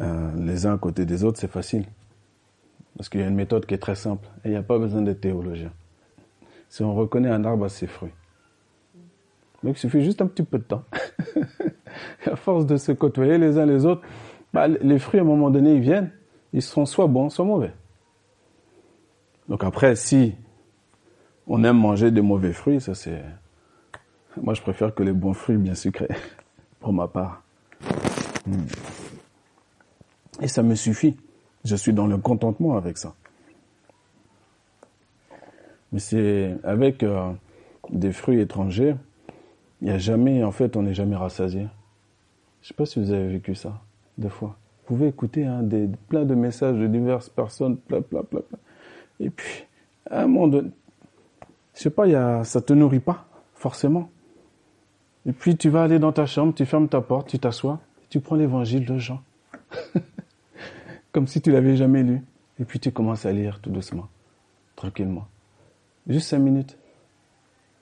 euh, 0.00 0.30
les 0.36 0.66
uns 0.66 0.74
à 0.74 0.78
côté 0.78 1.04
des 1.04 1.24
autres, 1.24 1.40
c'est 1.40 1.50
facile. 1.50 1.86
Parce 2.96 3.08
qu'il 3.08 3.20
y 3.20 3.24
a 3.24 3.26
une 3.26 3.34
méthode 3.34 3.66
qui 3.66 3.74
est 3.74 3.78
très 3.78 3.96
simple. 3.96 4.28
Et 4.44 4.48
il 4.48 4.50
n'y 4.52 4.56
a 4.56 4.62
pas 4.62 4.78
besoin 4.78 5.02
de 5.02 5.12
théologien. 5.12 5.72
Si 6.68 6.82
on 6.82 6.94
reconnaît 6.94 7.30
un 7.30 7.44
arbre 7.44 7.64
à 7.64 7.68
ses 7.68 7.86
fruits. 7.86 8.12
Donc 9.64 9.76
il 9.76 9.80
suffit 9.80 10.04
juste 10.04 10.22
un 10.22 10.26
petit 10.26 10.42
peu 10.42 10.58
de 10.58 10.64
temps. 10.64 10.84
à 12.26 12.36
force 12.36 12.66
de 12.66 12.76
se 12.76 12.92
côtoyer 12.92 13.38
les 13.38 13.58
uns 13.58 13.66
les 13.66 13.84
autres, 13.84 14.02
bah, 14.52 14.68
les 14.68 14.98
fruits 14.98 15.20
à 15.20 15.22
un 15.22 15.26
moment 15.26 15.50
donné, 15.50 15.74
ils 15.74 15.80
viennent, 15.80 16.10
ils 16.52 16.62
seront 16.62 16.86
soit 16.86 17.06
bons, 17.06 17.30
soit 17.30 17.44
mauvais. 17.44 17.72
Donc 19.48 19.64
après, 19.64 19.96
si 19.96 20.34
on 21.46 21.62
aime 21.64 21.78
manger 21.78 22.10
des 22.10 22.22
mauvais 22.22 22.52
fruits, 22.52 22.80
ça 22.80 22.94
c'est... 22.94 23.22
Moi 24.40 24.54
je 24.54 24.62
préfère 24.62 24.94
que 24.94 25.02
les 25.02 25.12
bons 25.12 25.34
fruits 25.34 25.56
bien 25.56 25.74
sucrés, 25.74 26.08
pour 26.80 26.92
ma 26.92 27.08
part. 27.08 27.42
Hmm. 28.46 28.66
Et 30.40 30.48
ça 30.48 30.62
me 30.62 30.74
suffit. 30.74 31.16
Je 31.64 31.76
suis 31.76 31.92
dans 31.92 32.06
le 32.06 32.16
contentement 32.18 32.76
avec 32.76 32.98
ça. 32.98 33.14
Mais 35.92 35.98
c'est 35.98 36.56
avec 36.64 37.02
euh, 37.02 37.32
des 37.90 38.12
fruits 38.12 38.40
étrangers, 38.40 38.94
il 39.80 39.88
n'y 39.88 39.90
a 39.90 39.98
jamais, 39.98 40.42
en 40.42 40.52
fait, 40.52 40.76
on 40.76 40.82
n'est 40.82 40.94
jamais 40.94 41.16
rassasié. 41.16 41.66
Je 42.62 42.68
sais 42.68 42.74
pas 42.74 42.86
si 42.86 42.98
vous 42.98 43.12
avez 43.12 43.28
vécu 43.28 43.54
ça, 43.54 43.80
deux 44.16 44.28
fois. 44.28 44.56
Vous 44.86 44.96
pouvez 44.96 45.08
écouter 45.08 45.44
hein, 45.44 45.62
des, 45.62 45.88
plein 46.08 46.24
de 46.24 46.34
messages 46.34 46.78
de 46.78 46.86
diverses 46.86 47.28
personnes, 47.28 47.76
plein, 47.76 48.00
plein, 48.00 48.22
plein. 48.22 48.40
Et 49.20 49.30
puis, 49.30 49.64
à 50.10 50.22
un 50.22 50.26
moment 50.26 50.48
donné, 50.48 50.70
je 51.74 51.80
sais 51.80 51.90
pas, 51.90 52.06
y 52.06 52.14
a, 52.14 52.44
ça 52.44 52.60
te 52.60 52.72
nourrit 52.72 53.00
pas, 53.00 53.26
forcément. 53.54 54.10
Et 55.26 55.32
puis, 55.32 55.56
tu 55.56 55.68
vas 55.68 55.84
aller 55.84 55.98
dans 55.98 56.12
ta 56.12 56.26
chambre, 56.26 56.54
tu 56.54 56.66
fermes 56.66 56.88
ta 56.88 57.00
porte, 57.00 57.28
tu 57.28 57.38
t'assois, 57.38 57.80
tu 58.08 58.20
prends 58.20 58.36
l'évangile 58.36 58.84
de 58.84 58.98
Jean. 58.98 59.22
Comme 61.12 61.26
si 61.26 61.40
tu 61.40 61.52
l'avais 61.52 61.76
jamais 61.76 62.02
lu. 62.02 62.22
Et 62.58 62.64
puis, 62.64 62.80
tu 62.80 62.90
commences 62.90 63.26
à 63.26 63.32
lire 63.32 63.60
tout 63.60 63.70
doucement, 63.70 64.08
tranquillement. 64.76 65.26
Juste 66.06 66.28
cinq 66.28 66.40
minutes. 66.40 66.76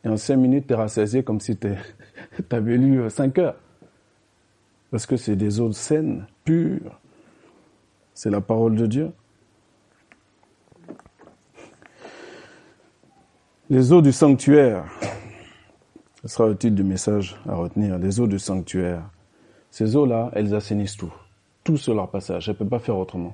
Et 0.05 0.09
en 0.09 0.17
cinq 0.17 0.37
minutes, 0.37 0.67
tu 0.67 0.73
es 0.73 0.77
rassasié 0.77 1.23
comme 1.23 1.41
si 1.41 1.57
tu 1.57 1.69
avais 2.51 2.77
lu 2.77 3.01
euh, 3.01 3.09
cinq 3.09 3.39
heures. 3.39 3.57
Parce 4.91 5.07
que 5.07 5.17
c'est 5.17 5.37
des 5.37 5.61
eaux 5.61 5.73
saines, 5.73 6.27
pures. 6.45 6.99
C'est 8.15 8.31
la 8.31 8.41
parole 8.41 8.75
de 8.75 8.87
Dieu. 8.87 9.13
Les 13.71 13.93
eaux 13.93 14.03
du 14.03 14.11
sanctuaire. 14.11 14.85
Ce 16.23 16.29
sera 16.29 16.49
le 16.49 16.57
titre 16.57 16.75
du 16.75 16.83
message 16.83 17.41
à 17.49 17.55
retenir. 17.55 17.99
Les 17.99 18.19
eaux 18.19 18.27
du 18.27 18.41
sanctuaire. 18.41 19.09
Ces 19.71 19.95
eaux-là, 19.95 20.33
elles 20.33 20.53
assainissent 20.57 20.97
tout. 20.97 21.13
Tout 21.63 21.77
sur 21.77 21.95
leur 21.95 22.11
passage. 22.11 22.49
Elles 22.49 22.55
ne 22.55 22.59
peuvent 22.59 22.69
pas 22.69 22.81
faire 22.81 22.99
autrement. 22.99 23.33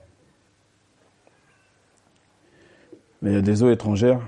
Mais 3.23 3.31
il 3.31 3.35
y 3.35 3.39
a 3.39 3.41
des 3.41 3.63
eaux 3.63 3.71
étrangères 3.71 4.21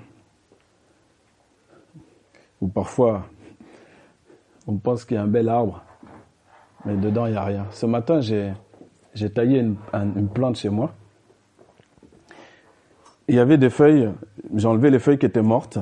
où 2.62 2.68
parfois 2.68 3.26
on 4.66 4.78
pense 4.78 5.04
qu'il 5.04 5.16
y 5.16 5.18
a 5.18 5.22
un 5.22 5.28
bel 5.28 5.50
arbre, 5.50 5.84
mais 6.86 6.96
dedans 6.96 7.26
il 7.26 7.32
n'y 7.32 7.38
a 7.38 7.44
rien. 7.44 7.66
Ce 7.70 7.84
matin, 7.84 8.20
j'ai, 8.22 8.54
taillé 9.34 9.60
une, 9.60 9.76
une, 9.92 10.28
plante 10.28 10.56
chez 10.56 10.70
moi. 10.70 10.94
Il 13.28 13.34
y 13.34 13.38
avait 13.38 13.58
des 13.58 13.70
feuilles, 13.70 14.10
j'ai 14.54 14.66
enlevé 14.66 14.88
les 14.88 14.98
feuilles 14.98 15.18
qui 15.18 15.26
étaient 15.26 15.42
mortes. 15.42 15.78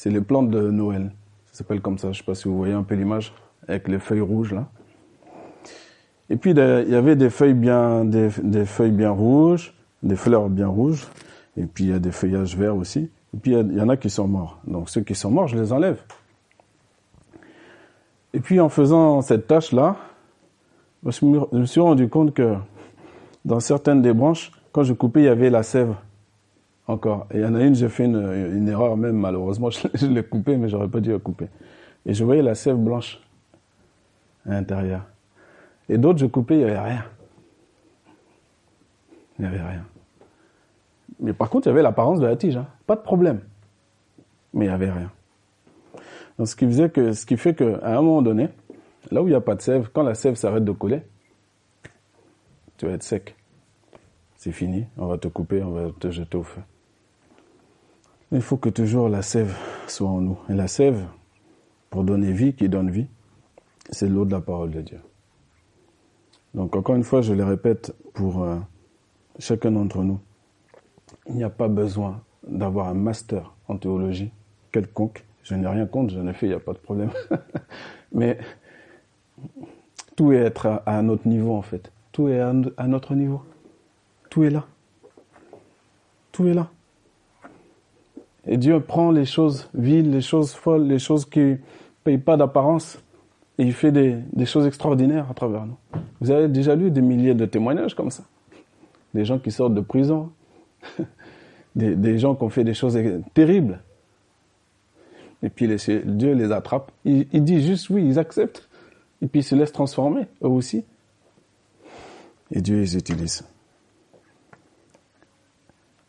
C'est 0.00 0.10
les 0.10 0.20
plantes 0.20 0.48
de 0.48 0.70
Noël. 0.70 1.10
Ça 1.46 1.58
s'appelle 1.58 1.80
comme 1.80 1.98
ça, 1.98 2.06
je 2.06 2.10
ne 2.10 2.14
sais 2.18 2.22
pas 2.22 2.36
si 2.36 2.46
vous 2.46 2.56
voyez 2.56 2.72
un 2.72 2.84
peu 2.84 2.94
l'image, 2.94 3.34
avec 3.66 3.88
les 3.88 3.98
feuilles 3.98 4.20
rouges 4.20 4.54
là. 4.54 4.68
Et 6.30 6.36
puis 6.36 6.52
il 6.52 6.56
y 6.56 6.94
avait 6.94 7.16
des 7.16 7.30
feuilles 7.30 7.52
bien, 7.52 8.04
des, 8.04 8.30
feuilles 8.30 8.92
bien 8.92 9.10
rouges, 9.10 9.74
des 10.04 10.14
fleurs 10.14 10.50
bien 10.50 10.68
rouges, 10.68 11.08
et 11.56 11.64
puis 11.66 11.82
il 11.82 11.90
y 11.90 11.92
a 11.92 11.98
des 11.98 12.12
feuillages 12.12 12.56
verts 12.56 12.76
aussi. 12.76 13.10
Et 13.34 13.38
puis 13.42 13.56
il 13.56 13.76
y, 13.76 13.80
en 13.80 13.88
a 13.88 13.96
qui 13.96 14.08
sont 14.08 14.28
morts. 14.28 14.60
Donc 14.68 14.88
ceux 14.88 15.00
qui 15.00 15.16
sont 15.16 15.32
morts, 15.32 15.48
je 15.48 15.58
les 15.58 15.72
enlève. 15.72 16.00
Et 18.32 18.38
puis 18.38 18.60
en 18.60 18.68
faisant 18.68 19.20
cette 19.20 19.48
tâche-là, 19.48 19.96
je 21.04 21.24
me 21.24 21.64
suis 21.64 21.80
rendu 21.80 22.08
compte 22.08 22.34
que 22.34 22.54
dans 23.44 23.58
certaines 23.58 24.00
des 24.00 24.12
branches, 24.12 24.52
quand 24.70 24.84
je 24.84 24.92
coupais, 24.92 25.22
il 25.22 25.26
y 25.26 25.28
avait 25.28 25.50
la 25.50 25.64
sève 25.64 25.96
encore. 26.88 27.26
Et 27.30 27.36
il 27.36 27.42
y 27.42 27.44
en 27.44 27.54
a 27.54 27.62
une, 27.62 27.74
j'ai 27.74 27.88
fait 27.88 28.06
une, 28.06 28.68
erreur 28.68 28.96
même, 28.96 29.16
malheureusement, 29.16 29.70
je, 29.94 30.06
l'ai 30.06 30.24
coupée, 30.24 30.56
mais 30.56 30.68
j'aurais 30.68 30.88
pas 30.88 31.00
dû 31.00 31.12
la 31.12 31.18
couper. 31.18 31.48
Et 32.04 32.14
je 32.14 32.24
voyais 32.24 32.42
la 32.42 32.54
sève 32.54 32.76
blanche 32.76 33.20
à 34.46 34.52
l'intérieur. 34.52 35.02
Et 35.88 35.98
d'autres, 35.98 36.18
je 36.18 36.26
coupais, 36.26 36.54
il 36.54 36.64
n'y 36.64 36.70
avait 36.70 36.80
rien. 36.80 37.04
Il 39.38 39.42
n'y 39.42 39.48
avait 39.48 39.62
rien. 39.62 39.84
Mais 41.20 41.32
par 41.32 41.50
contre, 41.50 41.66
il 41.66 41.70
y 41.70 41.72
avait 41.72 41.82
l'apparence 41.82 42.20
de 42.20 42.26
la 42.26 42.36
tige, 42.36 42.56
hein. 42.56 42.66
pas 42.86 42.96
de 42.96 43.02
problème. 43.02 43.40
Mais 44.54 44.64
il 44.64 44.68
n'y 44.68 44.74
avait 44.74 44.90
rien. 44.90 45.10
Donc, 46.38 46.48
ce 46.48 46.56
qui 46.56 46.66
faisait 46.66 46.88
que, 46.88 47.12
ce 47.12 47.26
qui 47.26 47.36
fait 47.36 47.54
qu'à 47.54 47.80
un 47.82 48.02
moment 48.02 48.22
donné, 48.22 48.48
là 49.10 49.22
où 49.22 49.26
il 49.26 49.30
n'y 49.30 49.36
a 49.36 49.40
pas 49.40 49.54
de 49.54 49.60
sève, 49.60 49.90
quand 49.92 50.02
la 50.02 50.14
sève 50.14 50.36
s'arrête 50.36 50.64
de 50.64 50.72
couler, 50.72 51.02
tu 52.76 52.86
vas 52.86 52.92
être 52.92 53.02
sec. 53.02 53.34
C'est 54.36 54.52
fini, 54.52 54.86
on 54.96 55.06
va 55.06 55.18
te 55.18 55.26
couper, 55.26 55.62
on 55.62 55.72
va 55.72 55.90
te 55.98 56.10
jeter 56.10 56.38
au 56.38 56.44
feu. 56.44 56.60
Il 58.30 58.42
faut 58.42 58.58
que 58.58 58.68
toujours 58.68 59.08
la 59.08 59.22
sève 59.22 59.56
soit 59.86 60.08
en 60.08 60.20
nous. 60.20 60.38
Et 60.50 60.54
la 60.54 60.68
sève, 60.68 61.06
pour 61.88 62.04
donner 62.04 62.32
vie, 62.32 62.52
qui 62.52 62.68
donne 62.68 62.90
vie, 62.90 63.06
c'est 63.90 64.08
l'eau 64.08 64.26
de 64.26 64.32
la 64.32 64.40
parole 64.40 64.70
de 64.70 64.82
Dieu. 64.82 65.00
Donc 66.54 66.76
encore 66.76 66.96
une 66.96 67.04
fois, 67.04 67.22
je 67.22 67.32
le 67.32 67.44
répète 67.44 67.94
pour 68.12 68.42
euh, 68.42 68.58
chacun 69.38 69.70
d'entre 69.70 70.02
nous. 70.02 70.20
Il 71.28 71.36
n'y 71.36 71.44
a 71.44 71.50
pas 71.50 71.68
besoin 71.68 72.20
d'avoir 72.46 72.88
un 72.88 72.94
master 72.94 73.54
en 73.66 73.78
théologie 73.78 74.30
quelconque. 74.72 75.24
Je 75.42 75.54
n'ai 75.54 75.66
rien 75.66 75.86
contre, 75.86 76.12
j'en 76.12 76.26
ai 76.26 76.34
fait, 76.34 76.46
il 76.46 76.50
n'y 76.50 76.54
a 76.54 76.60
pas 76.60 76.74
de 76.74 76.78
problème. 76.78 77.10
Mais 78.12 78.38
tout 80.16 80.32
est 80.32 80.38
être 80.38 80.66
à, 80.66 80.82
un 80.98 81.08
autre 81.08 81.26
niveau 81.26 81.54
en 81.54 81.62
fait. 81.62 81.90
Tout 82.12 82.28
est 82.28 82.40
à, 82.40 82.52
à 82.76 82.86
notre 82.86 83.14
niveau. 83.14 83.42
Tout 84.28 84.44
est 84.44 84.50
là. 84.50 84.66
Tout 86.32 86.46
est 86.46 86.54
là. 86.54 86.70
Et 88.48 88.56
Dieu 88.56 88.80
prend 88.80 89.10
les 89.10 89.26
choses 89.26 89.68
viles, 89.74 90.10
les 90.10 90.22
choses 90.22 90.52
folles, 90.52 90.86
les 90.86 90.98
choses 90.98 91.26
qui 91.26 91.40
ne 91.40 91.56
payent 92.02 92.18
pas 92.18 92.38
d'apparence, 92.38 92.98
et 93.58 93.64
il 93.64 93.74
fait 93.74 93.92
des, 93.92 94.46
choses 94.46 94.66
extraordinaires 94.66 95.26
à 95.30 95.34
travers 95.34 95.66
nous. 95.66 95.76
Vous 96.20 96.30
avez 96.30 96.48
déjà 96.48 96.74
lu 96.74 96.90
des 96.90 97.02
milliers 97.02 97.34
de 97.34 97.44
témoignages 97.44 97.94
comme 97.94 98.10
ça. 98.10 98.22
Des 99.12 99.24
gens 99.24 99.38
qui 99.38 99.50
sortent 99.50 99.74
de 99.74 99.80
prison, 99.80 100.30
des, 101.76 102.18
gens 102.18 102.34
qui 102.34 102.44
ont 102.44 102.48
fait 102.48 102.64
des 102.64 102.74
choses 102.74 102.98
terribles. 103.34 103.80
Et 105.42 105.50
puis 105.50 105.68
Dieu 106.06 106.32
les 106.32 106.50
attrape. 106.50 106.90
Il, 107.04 107.26
il, 107.32 107.44
dit 107.44 107.64
juste 107.64 107.90
oui, 107.90 108.06
ils 108.06 108.18
acceptent. 108.18 108.68
Et 109.20 109.26
puis 109.26 109.40
ils 109.40 109.44
se 109.44 109.56
laissent 109.56 109.72
transformer, 109.72 110.22
eux 110.42 110.48
aussi. 110.48 110.84
Et 112.52 112.60
Dieu 112.62 112.78
les 112.78 112.96
utilise. 112.96 113.44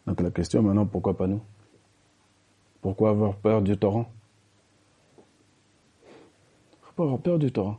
Donc 0.05 0.21
la 0.21 0.31
question 0.31 0.61
maintenant, 0.61 0.85
pourquoi 0.85 1.17
pas 1.17 1.27
nous? 1.27 1.41
Pourquoi 2.81 3.09
avoir 3.09 3.35
peur 3.35 3.61
du 3.61 3.77
torrent? 3.77 4.11
Pas 6.95 7.03
avoir 7.05 7.19
peur 7.19 7.39
du 7.39 7.49
torrent? 7.49 7.77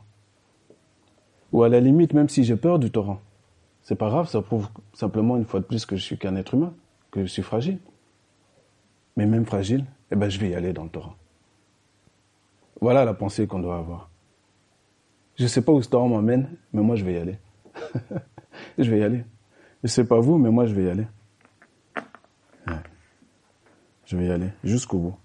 Ou 1.51 1.61
à 1.61 1.69
la 1.69 1.79
limite, 1.79 2.13
même 2.13 2.27
si 2.27 2.43
j'ai 2.43 2.55
peur 2.55 2.79
du 2.79 2.89
torrent, 2.89 3.21
c'est 3.83 3.93
pas 3.93 4.09
grave, 4.09 4.27
ça 4.27 4.41
prouve 4.41 4.67
simplement 4.93 5.37
une 5.37 5.45
fois 5.45 5.59
de 5.59 5.65
plus 5.65 5.85
que 5.85 5.95
je 5.95 6.01
suis 6.01 6.17
qu'un 6.17 6.35
être 6.35 6.55
humain, 6.55 6.73
que 7.11 7.21
je 7.21 7.27
suis 7.27 7.43
fragile. 7.43 7.77
Mais 9.15 9.27
même 9.27 9.45
fragile, 9.45 9.85
eh 10.09 10.15
ben 10.15 10.27
je 10.27 10.39
vais 10.39 10.49
y 10.49 10.55
aller 10.55 10.73
dans 10.73 10.85
le 10.85 10.89
torrent. 10.89 11.13
Voilà 12.79 13.05
la 13.05 13.13
pensée 13.13 13.45
qu'on 13.45 13.59
doit 13.59 13.77
avoir. 13.77 14.09
Je 15.35 15.43
ne 15.43 15.47
sais 15.47 15.61
pas 15.61 15.71
où 15.71 15.83
ce 15.83 15.89
torrent 15.89 16.09
m'emmène, 16.09 16.49
mais 16.73 16.81
moi 16.81 16.95
je 16.95 17.05
vais 17.05 17.13
y 17.13 17.17
aller. 17.17 17.37
je 18.79 18.89
vais 18.89 18.99
y 18.99 19.03
aller. 19.03 19.23
Je 19.83 19.85
ne 19.85 19.89
sais 19.89 20.05
pas 20.05 20.19
vous, 20.19 20.39
mais 20.39 20.49
moi 20.49 20.65
je 20.65 20.73
vais 20.73 20.85
y 20.85 20.89
aller. 20.89 21.05
Je 24.11 24.17
vais 24.17 24.25
y 24.25 24.31
aller 24.31 24.49
jusqu'au 24.61 24.97
bout. 24.97 25.15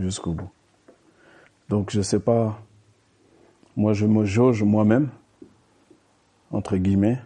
Jusqu'au 0.00 0.32
bout. 0.32 0.50
Donc 1.68 1.90
je 1.90 1.98
ne 1.98 2.02
sais 2.02 2.18
pas, 2.18 2.60
moi 3.76 3.92
je 3.92 4.06
me 4.06 4.24
jauge 4.24 4.64
moi-même, 4.64 5.08
entre 6.50 6.76
guillemets. 6.76 7.20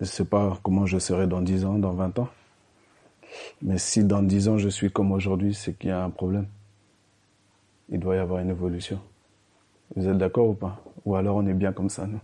Je 0.00 0.04
ne 0.04 0.06
sais 0.06 0.24
pas 0.24 0.58
comment 0.64 0.84
je 0.84 0.98
serai 0.98 1.28
dans 1.28 1.40
10 1.40 1.64
ans, 1.64 1.78
dans 1.78 1.92
20 1.92 2.18
ans. 2.18 2.28
Mais 3.62 3.78
si 3.78 4.02
dans 4.02 4.24
10 4.24 4.48
ans 4.48 4.58
je 4.58 4.68
suis 4.68 4.90
comme 4.90 5.12
aujourd'hui, 5.12 5.54
c'est 5.54 5.78
qu'il 5.78 5.90
y 5.90 5.92
a 5.92 6.02
un 6.02 6.10
problème. 6.10 6.48
Il 7.88 8.00
doit 8.00 8.16
y 8.16 8.18
avoir 8.18 8.40
une 8.40 8.50
évolution. 8.50 9.00
Vous 9.94 10.08
êtes 10.08 10.18
d'accord 10.18 10.48
ou 10.48 10.54
pas? 10.54 10.82
Ou 11.04 11.14
alors 11.14 11.36
on 11.36 11.46
est 11.46 11.54
bien 11.54 11.72
comme 11.72 11.88
ça, 11.88 12.04
nous? 12.08 12.20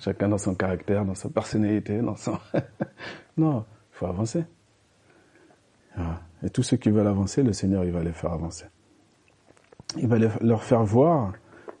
Chacun 0.00 0.28
dans 0.28 0.38
son 0.38 0.56
caractère, 0.56 1.04
dans 1.04 1.14
sa 1.14 1.28
personnalité, 1.28 2.00
dans 2.00 2.16
son... 2.16 2.36
non, 3.36 3.64
il 3.92 3.98
faut 3.98 4.06
avancer. 4.06 4.44
Ah. 5.96 6.20
Et 6.42 6.50
tous 6.50 6.62
ceux 6.62 6.76
qui 6.76 6.90
veulent 6.90 7.06
avancer, 7.06 7.42
le 7.42 7.52
Seigneur, 7.52 7.84
il 7.84 7.92
va 7.92 8.02
les 8.02 8.12
faire 8.12 8.32
avancer. 8.32 8.66
Il 9.96 10.08
va 10.08 10.18
leur 10.18 10.62
faire 10.62 10.84
voir, 10.84 11.32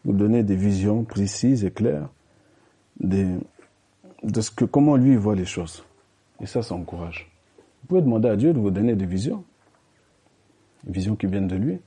vous 0.04 0.12
donner 0.12 0.42
des 0.42 0.56
visions 0.56 1.04
précises 1.04 1.64
et 1.64 1.70
claires 1.70 2.08
de 3.00 3.40
ce 4.40 4.50
que, 4.50 4.64
comment 4.64 4.96
lui 4.96 5.16
voit 5.16 5.34
les 5.34 5.44
choses. 5.44 5.84
Et 6.40 6.46
ça, 6.46 6.62
ça 6.62 6.74
encourage. 6.74 7.30
Vous 7.82 7.88
pouvez 7.88 8.02
demander 8.02 8.28
à 8.28 8.36
Dieu 8.36 8.52
de 8.52 8.58
vous 8.58 8.70
donner 8.70 8.94
des 8.94 9.06
visions. 9.06 9.44
Des 10.84 10.92
visions 10.92 11.16
qui 11.16 11.26
viennent 11.26 11.48
de 11.48 11.56
lui. 11.56 11.78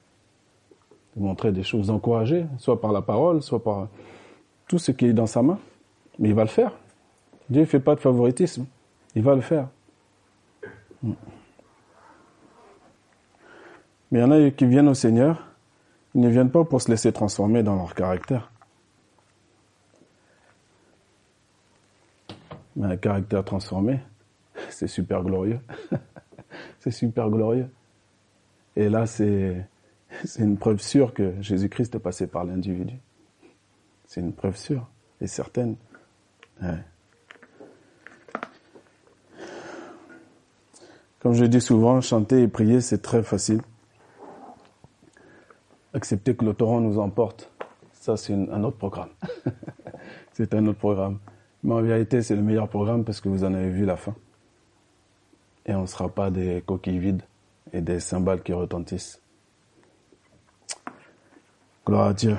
De 1.16 1.22
montrer 1.22 1.52
des 1.52 1.64
choses, 1.64 1.90
encouragées, 1.90 2.46
soit 2.58 2.80
par 2.80 2.92
la 2.92 3.02
parole, 3.02 3.42
soit 3.42 3.64
par 3.64 3.88
tout 4.68 4.78
ce 4.78 4.92
qui 4.92 5.06
est 5.08 5.14
dans 5.14 5.26
sa 5.26 5.42
main. 5.42 5.60
Mais 6.20 6.30
il 6.30 6.36
va 6.36 6.44
le 6.44 6.50
faire. 6.50 6.74
Dieu 7.50 7.62
ne 7.62 7.66
fait 7.66 7.80
pas 7.80 7.96
de 7.96 8.00
favoritisme. 8.00 8.66
Il 9.16 9.24
va 9.24 9.36
le 9.36 9.42
faire. 9.42 9.68
Hmm. 11.02 11.14
Mais 14.12 14.20
il 14.20 14.22
y 14.22 14.26
en 14.26 14.32
a 14.32 14.52
qui 14.52 14.66
viennent 14.66 14.88
au 14.88 14.94
Seigneur, 14.94 15.50
ils 16.16 16.22
ne 16.22 16.30
viennent 16.30 16.50
pas 16.50 16.64
pour 16.64 16.82
se 16.82 16.90
laisser 16.90 17.12
transformer 17.12 17.62
dans 17.62 17.76
leur 17.76 17.94
caractère. 17.94 18.52
Mais 22.76 22.88
un 22.88 22.98
caractère 22.98 23.44
transformé, 23.44 24.00
c'est 24.70 24.88
super 24.88 25.24
glorieux. 25.24 25.60
c'est 26.80 26.92
super 26.92 27.30
glorieux. 27.30 27.70
Et 28.76 28.90
là, 28.90 29.06
c'est, 29.06 29.66
c'est 30.26 30.44
une 30.44 30.58
preuve 30.58 30.80
sûre 30.80 31.14
que 31.14 31.40
Jésus-Christ 31.42 31.94
est 31.96 32.00
passé 32.00 32.26
par 32.26 32.46
l'individu. 32.46 32.96
C'est 34.08 34.22
une 34.22 34.34
preuve 34.34 34.58
sûre 34.58 34.88
et 35.22 35.28
certaine. 35.28 35.76
Comme 41.20 41.34
je 41.34 41.46
dis 41.46 41.62
souvent, 41.62 42.02
chanter 42.02 42.42
et 42.42 42.48
prier, 42.48 42.82
c'est 42.82 43.02
très 43.02 43.22
facile 43.22 43.62
accepter 45.94 46.36
que 46.36 46.46
le 46.46 46.54
torrent 46.54 46.82
nous 46.82 47.00
emporte, 47.00 47.52
ça 47.94 48.18
c'est 48.18 48.34
un 48.34 48.64
autre 48.64 48.78
programme. 48.78 49.10
c'est 50.34 50.54
un 50.54 50.66
autre 50.68 50.80
programme. 50.80 51.20
Mais 51.64 51.74
en 51.74 51.82
vérité, 51.82 52.22
c'est 52.22 52.36
le 52.36 52.42
meilleur 52.42 52.70
programme 52.70 53.04
parce 53.04 53.20
que 53.20 53.30
vous 53.30 53.44
en 53.44 53.54
avez 53.54 53.70
vu 53.70 53.86
la 53.86 53.98
fin. 53.98 54.16
Et 55.66 55.74
on 55.74 55.82
ne 55.82 55.88
sera 55.88 56.10
pas 56.10 56.30
des 56.32 56.64
coquilles 56.66 57.00
vides 57.00 57.24
et 57.74 57.82
des 57.82 58.00
cymbales 58.00 58.42
qui 58.42 58.54
retentissent. 58.54 59.22
Gloire 61.86 62.08
à 62.08 62.14
Dieu. 62.14 62.38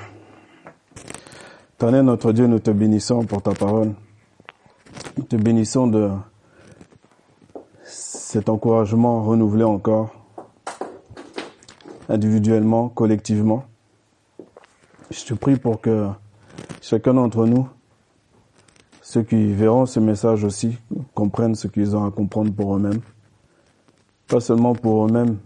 Tonnerre 1.79 2.05
notre 2.05 2.33
Dieu, 2.33 2.47
nous 2.47 2.59
te 2.59 2.71
bénissons 2.71 3.25
pour 3.25 3.43
ta 3.43 3.53
parole. 3.53 3.95
Nous 5.17 5.25
te 5.25 5.37
bénissons 5.37 5.87
de 5.87 6.11
cet 7.83 8.49
encouragement 8.49 9.25
renouvelé 9.25 9.65
encore 9.65 10.20
individuellement, 12.11 12.89
collectivement. 12.89 13.65
Je 15.11 15.25
te 15.25 15.35
prie 15.35 15.57
pour 15.57 15.81
que 15.81 16.09
chacun 16.83 17.15
d'entre 17.15 17.47
nous, 17.47 17.69
ceux 19.01 19.23
qui 19.23 19.53
verront 19.53 19.87
ce 19.87 20.01
message 20.01 20.45
aussi, 20.45 20.77
comprennent 21.15 21.55
ce 21.55 21.69
qu'ils 21.69 21.97
ont 21.97 22.05
à 22.05 22.11
comprendre 22.11 22.53
pour 22.53 22.77
eux-mêmes. 22.77 23.01
Pas 24.27 24.41
seulement 24.41 24.75
pour 24.75 25.07
eux-mêmes, 25.07 25.39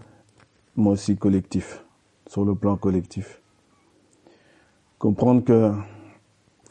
mais 0.76 0.90
aussi 0.90 1.16
collectif, 1.16 1.84
sur 2.26 2.44
le 2.44 2.54
plan 2.54 2.76
collectif. 2.76 3.40
Comprendre 4.98 5.44
que 5.44 5.72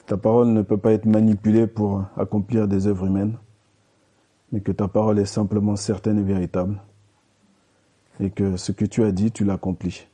ta 0.08 0.18
parole 0.18 0.50
ne 0.50 0.64
peut 0.64 0.78
pas 0.78 0.94
être 0.94 1.06
manipulée 1.06 1.68
pour 1.68 2.04
accomplir 2.18 2.68
des 2.68 2.88
œuvres 2.88 3.06
humaines, 3.06 3.38
mais 4.52 4.62
que 4.62 4.72
ta 4.72 4.88
parole 4.88 5.20
est 5.20 5.26
simplement 5.26 5.76
certaine 5.76 6.20
et 6.20 6.24
véritable 6.24 6.82
et 8.20 8.30
que 8.30 8.58
ce 8.58 8.72
que 8.72 8.86
tu 8.86 9.04
as 9.04 9.12
dit, 9.12 9.32
tu 9.32 9.44
l'accomplis. 9.44 10.08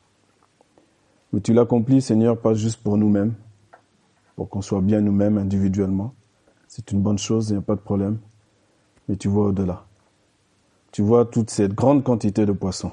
Mais 1.33 1.41
tu 1.41 1.53
l'accomplis, 1.53 2.01
Seigneur, 2.01 2.39
pas 2.39 2.53
juste 2.53 2.81
pour 2.81 2.97
nous-mêmes, 2.97 3.33
pour 4.35 4.49
qu'on 4.49 4.61
soit 4.61 4.81
bien 4.81 5.01
nous-mêmes 5.01 5.37
individuellement. 5.37 6.13
C'est 6.67 6.91
une 6.91 7.01
bonne 7.01 7.17
chose, 7.17 7.49
il 7.49 7.53
n'y 7.53 7.59
a 7.59 7.61
pas 7.61 7.75
de 7.75 7.81
problème. 7.81 8.19
Mais 9.07 9.15
tu 9.15 9.27
vois 9.27 9.47
au-delà. 9.47 9.85
Tu 10.91 11.01
vois 11.01 11.25
toute 11.25 11.49
cette 11.49 11.73
grande 11.73 12.03
quantité 12.03 12.45
de 12.45 12.51
poissons, 12.51 12.91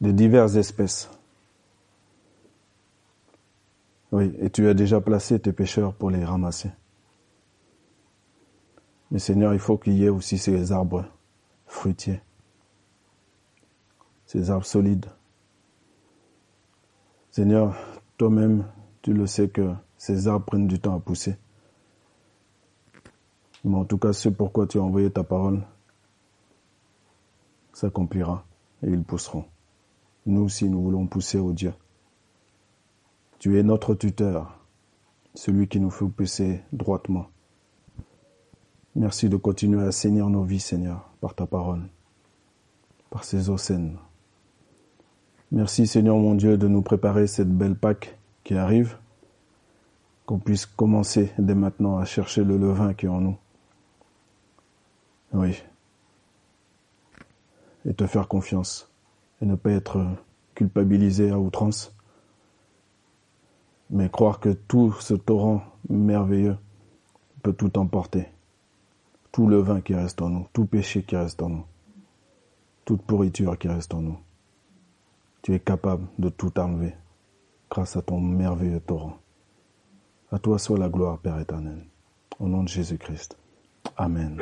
de 0.00 0.10
diverses 0.10 0.54
espèces. 0.54 1.10
Oui, 4.10 4.32
et 4.40 4.50
tu 4.50 4.68
as 4.68 4.74
déjà 4.74 5.00
placé 5.00 5.38
tes 5.38 5.52
pêcheurs 5.52 5.94
pour 5.94 6.10
les 6.10 6.24
ramasser. 6.24 6.70
Mais 9.10 9.18
Seigneur, 9.18 9.52
il 9.52 9.58
faut 9.58 9.76
qu'il 9.76 9.94
y 9.94 10.04
ait 10.04 10.10
aussi 10.10 10.38
ces 10.38 10.72
arbres 10.72 11.04
fruitiers 11.66 12.20
ces 14.32 14.48
arbres 14.48 14.64
solides. 14.64 15.04
Seigneur, 17.30 17.76
toi-même, 18.16 18.64
tu 19.02 19.12
le 19.12 19.26
sais 19.26 19.50
que 19.50 19.74
ces 19.98 20.26
arbres 20.26 20.46
prennent 20.46 20.66
du 20.66 20.80
temps 20.80 20.96
à 20.96 21.00
pousser. 21.00 21.36
Mais 23.62 23.76
en 23.76 23.84
tout 23.84 23.98
cas, 23.98 24.14
ce 24.14 24.30
pourquoi 24.30 24.66
tu 24.66 24.78
as 24.78 24.82
envoyé 24.82 25.10
ta 25.10 25.22
parole 25.22 25.62
s'accomplira 27.74 28.46
et 28.82 28.88
ils 28.88 29.02
pousseront. 29.02 29.44
Nous 30.24 30.40
aussi, 30.40 30.66
nous 30.70 30.82
voulons 30.82 31.06
pousser 31.06 31.38
au 31.38 31.52
Dieu. 31.52 31.74
Tu 33.38 33.58
es 33.58 33.62
notre 33.62 33.94
tuteur, 33.94 34.58
celui 35.34 35.68
qui 35.68 35.78
nous 35.78 35.90
fait 35.90 36.08
pousser 36.08 36.62
droitement. 36.72 37.26
Merci 38.94 39.28
de 39.28 39.36
continuer 39.36 39.82
à 39.82 39.88
assainir 39.88 40.30
nos 40.30 40.42
vies, 40.42 40.60
Seigneur, 40.60 41.10
par 41.20 41.34
ta 41.34 41.46
parole, 41.46 41.82
par 43.10 43.24
ces 43.24 43.50
eaux 43.50 43.58
saines. 43.58 43.98
Merci 45.54 45.86
Seigneur 45.86 46.16
mon 46.16 46.34
Dieu 46.34 46.56
de 46.56 46.66
nous 46.66 46.80
préparer 46.80 47.26
cette 47.26 47.54
belle 47.54 47.74
Pâque 47.74 48.16
qui 48.42 48.54
arrive, 48.54 48.96
qu'on 50.24 50.38
puisse 50.38 50.64
commencer 50.64 51.30
dès 51.36 51.54
maintenant 51.54 51.98
à 51.98 52.06
chercher 52.06 52.42
le 52.42 52.56
levain 52.56 52.94
qui 52.94 53.04
est 53.04 53.10
en 53.10 53.20
nous. 53.20 53.36
Oui. 55.34 55.62
Et 57.84 57.92
te 57.92 58.06
faire 58.06 58.28
confiance 58.28 58.90
et 59.42 59.44
ne 59.44 59.54
pas 59.54 59.72
être 59.72 60.02
culpabilisé 60.54 61.30
à 61.30 61.38
outrance, 61.38 61.94
mais 63.90 64.08
croire 64.08 64.40
que 64.40 64.54
tout 64.54 64.94
ce 65.00 65.12
torrent 65.12 65.62
merveilleux 65.90 66.56
peut 67.42 67.52
tout 67.52 67.78
emporter. 67.78 68.26
Tout 69.32 69.46
le 69.46 69.58
vin 69.58 69.82
qui 69.82 69.94
reste 69.94 70.22
en 70.22 70.30
nous, 70.30 70.46
tout 70.54 70.64
péché 70.64 71.02
qui 71.02 71.14
reste 71.14 71.42
en 71.42 71.50
nous, 71.50 71.64
toute 72.86 73.02
pourriture 73.02 73.58
qui 73.58 73.68
reste 73.68 73.92
en 73.92 74.00
nous. 74.00 74.18
Tu 75.42 75.54
es 75.54 75.60
capable 75.60 76.06
de 76.18 76.28
tout 76.28 76.58
enlever 76.60 76.94
grâce 77.68 77.96
à 77.96 78.02
ton 78.02 78.20
merveilleux 78.20 78.80
torrent. 78.80 79.18
À 80.30 80.38
toi 80.38 80.58
soit 80.58 80.78
la 80.78 80.88
gloire, 80.88 81.18
Père 81.18 81.40
éternel. 81.40 81.84
Au 82.38 82.46
nom 82.46 82.62
de 82.62 82.68
Jésus-Christ. 82.68 83.36
Amen. 83.96 84.40